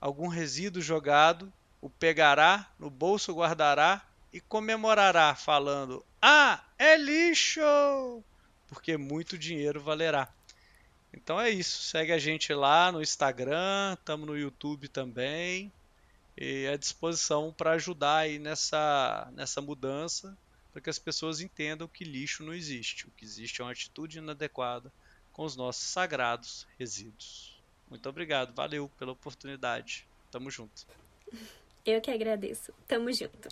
algum 0.00 0.28
resíduo 0.28 0.82
jogado, 0.82 1.52
o 1.80 1.88
pegará, 1.88 2.70
no 2.78 2.90
bolso 2.90 3.32
guardará 3.34 4.02
e 4.32 4.40
comemorará, 4.40 5.34
falando: 5.34 6.04
Ah, 6.20 6.62
é 6.78 6.96
lixo! 6.96 7.60
Porque 8.70 8.96
muito 8.96 9.36
dinheiro 9.36 9.80
valerá. 9.80 10.32
Então 11.12 11.38
é 11.40 11.50
isso. 11.50 11.82
Segue 11.82 12.12
a 12.12 12.18
gente 12.18 12.54
lá 12.54 12.90
no 12.90 13.02
Instagram, 13.02 13.94
estamos 13.94 14.26
no 14.26 14.38
YouTube 14.38 14.88
também. 14.88 15.70
E 16.38 16.66
à 16.68 16.76
disposição 16.76 17.52
para 17.52 17.72
ajudar 17.72 18.18
aí 18.18 18.38
nessa, 18.38 19.28
nessa 19.34 19.60
mudança, 19.60 20.38
para 20.72 20.80
que 20.80 20.88
as 20.88 20.98
pessoas 20.98 21.40
entendam 21.40 21.88
que 21.88 22.04
lixo 22.04 22.44
não 22.44 22.54
existe. 22.54 23.06
O 23.06 23.10
que 23.10 23.24
existe 23.24 23.60
é 23.60 23.64
uma 23.64 23.72
atitude 23.72 24.18
inadequada 24.18 24.90
com 25.32 25.44
os 25.44 25.56
nossos 25.56 25.82
sagrados 25.82 26.66
resíduos. 26.78 27.60
Muito 27.90 28.08
obrigado, 28.08 28.54
valeu 28.54 28.88
pela 28.98 29.12
oportunidade. 29.12 30.06
Tamo 30.30 30.48
junto. 30.48 30.86
Eu 31.84 32.00
que 32.00 32.10
agradeço. 32.10 32.72
Tamo 32.86 33.12
junto. 33.12 33.48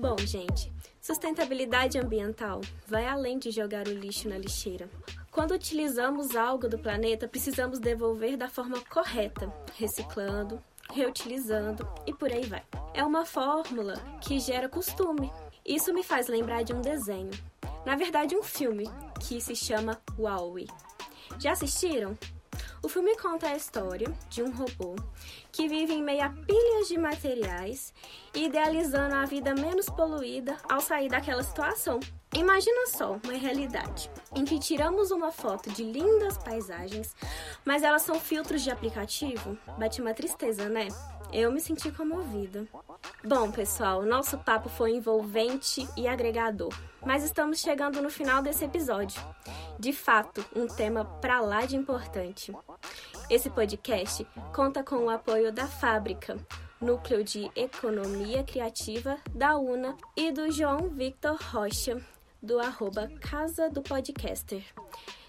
Bom, 0.00 0.16
gente, 0.16 0.72
sustentabilidade 0.98 1.98
ambiental 1.98 2.62
vai 2.86 3.06
além 3.06 3.38
de 3.38 3.50
jogar 3.50 3.86
o 3.86 3.92
lixo 3.92 4.30
na 4.30 4.38
lixeira. 4.38 4.88
Quando 5.30 5.50
utilizamos 5.52 6.34
algo 6.34 6.70
do 6.70 6.78
planeta, 6.78 7.28
precisamos 7.28 7.78
devolver 7.78 8.34
da 8.34 8.48
forma 8.48 8.80
correta, 8.88 9.52
reciclando, 9.76 10.58
reutilizando 10.90 11.86
e 12.06 12.14
por 12.14 12.32
aí 12.32 12.46
vai. 12.46 12.62
É 12.94 13.04
uma 13.04 13.26
fórmula 13.26 13.92
que 14.22 14.40
gera 14.40 14.70
costume. 14.70 15.30
Isso 15.66 15.92
me 15.92 16.02
faz 16.02 16.28
lembrar 16.28 16.62
de 16.62 16.72
um 16.72 16.80
desenho, 16.80 17.30
na 17.84 17.94
verdade, 17.94 18.34
um 18.34 18.42
filme 18.42 18.84
que 19.20 19.38
se 19.38 19.54
chama 19.54 20.00
Wall-E. 20.18 20.66
Já 21.38 21.52
assistiram? 21.52 22.16
O 22.82 22.88
filme 22.88 23.14
conta 23.18 23.48
a 23.48 23.56
história 23.56 24.10
de 24.30 24.42
um 24.42 24.50
robô 24.50 24.96
que 25.52 25.68
vive 25.68 25.92
em 25.92 26.02
meio 26.02 26.24
a 26.24 26.30
pilhas 26.30 26.88
de 26.88 26.98
materiais, 26.98 27.92
idealizando 28.34 29.14
a 29.14 29.26
vida 29.26 29.54
menos 29.54 29.86
poluída 29.86 30.56
ao 30.66 30.80
sair 30.80 31.10
daquela 31.10 31.42
situação. 31.42 32.00
Imagina 32.34 32.86
só 32.86 33.18
uma 33.22 33.34
realidade 33.34 34.10
em 34.34 34.46
que 34.46 34.58
tiramos 34.58 35.10
uma 35.10 35.30
foto 35.30 35.68
de 35.70 35.84
lindas 35.84 36.38
paisagens, 36.38 37.14
mas 37.66 37.82
elas 37.82 38.00
são 38.00 38.18
filtros 38.18 38.62
de 38.62 38.70
aplicativo? 38.70 39.58
Bate 39.78 40.00
uma 40.00 40.14
tristeza, 40.14 40.66
né? 40.66 40.88
Eu 41.32 41.52
me 41.52 41.60
senti 41.60 41.92
comovida. 41.92 42.66
Bom, 43.24 43.52
pessoal, 43.52 44.02
nosso 44.02 44.36
papo 44.38 44.68
foi 44.68 44.92
envolvente 44.92 45.86
e 45.96 46.08
agregador, 46.08 46.74
mas 47.06 47.22
estamos 47.22 47.60
chegando 47.60 48.02
no 48.02 48.10
final 48.10 48.42
desse 48.42 48.64
episódio. 48.64 49.22
De 49.78 49.92
fato, 49.92 50.44
um 50.54 50.66
tema 50.66 51.04
para 51.04 51.40
lá 51.40 51.64
de 51.64 51.76
importante. 51.76 52.52
Esse 53.28 53.48
podcast 53.48 54.26
conta 54.54 54.82
com 54.82 54.96
o 54.96 55.10
apoio 55.10 55.52
da 55.52 55.68
Fábrica, 55.68 56.36
Núcleo 56.80 57.22
de 57.22 57.48
Economia 57.54 58.42
Criativa 58.42 59.16
da 59.32 59.56
UNA 59.56 59.96
e 60.16 60.32
do 60.32 60.50
João 60.50 60.88
Victor 60.88 61.38
Rocha, 61.52 62.00
do 62.42 62.58
arroba 62.58 63.08
Casa 63.20 63.70
do 63.70 63.82
Podcaster. 63.82 64.64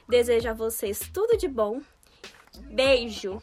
Desejo 0.09 0.49
a 0.49 0.53
vocês 0.53 0.99
tudo 1.13 1.37
de 1.37 1.47
bom. 1.47 1.79
Beijo! 2.71 3.41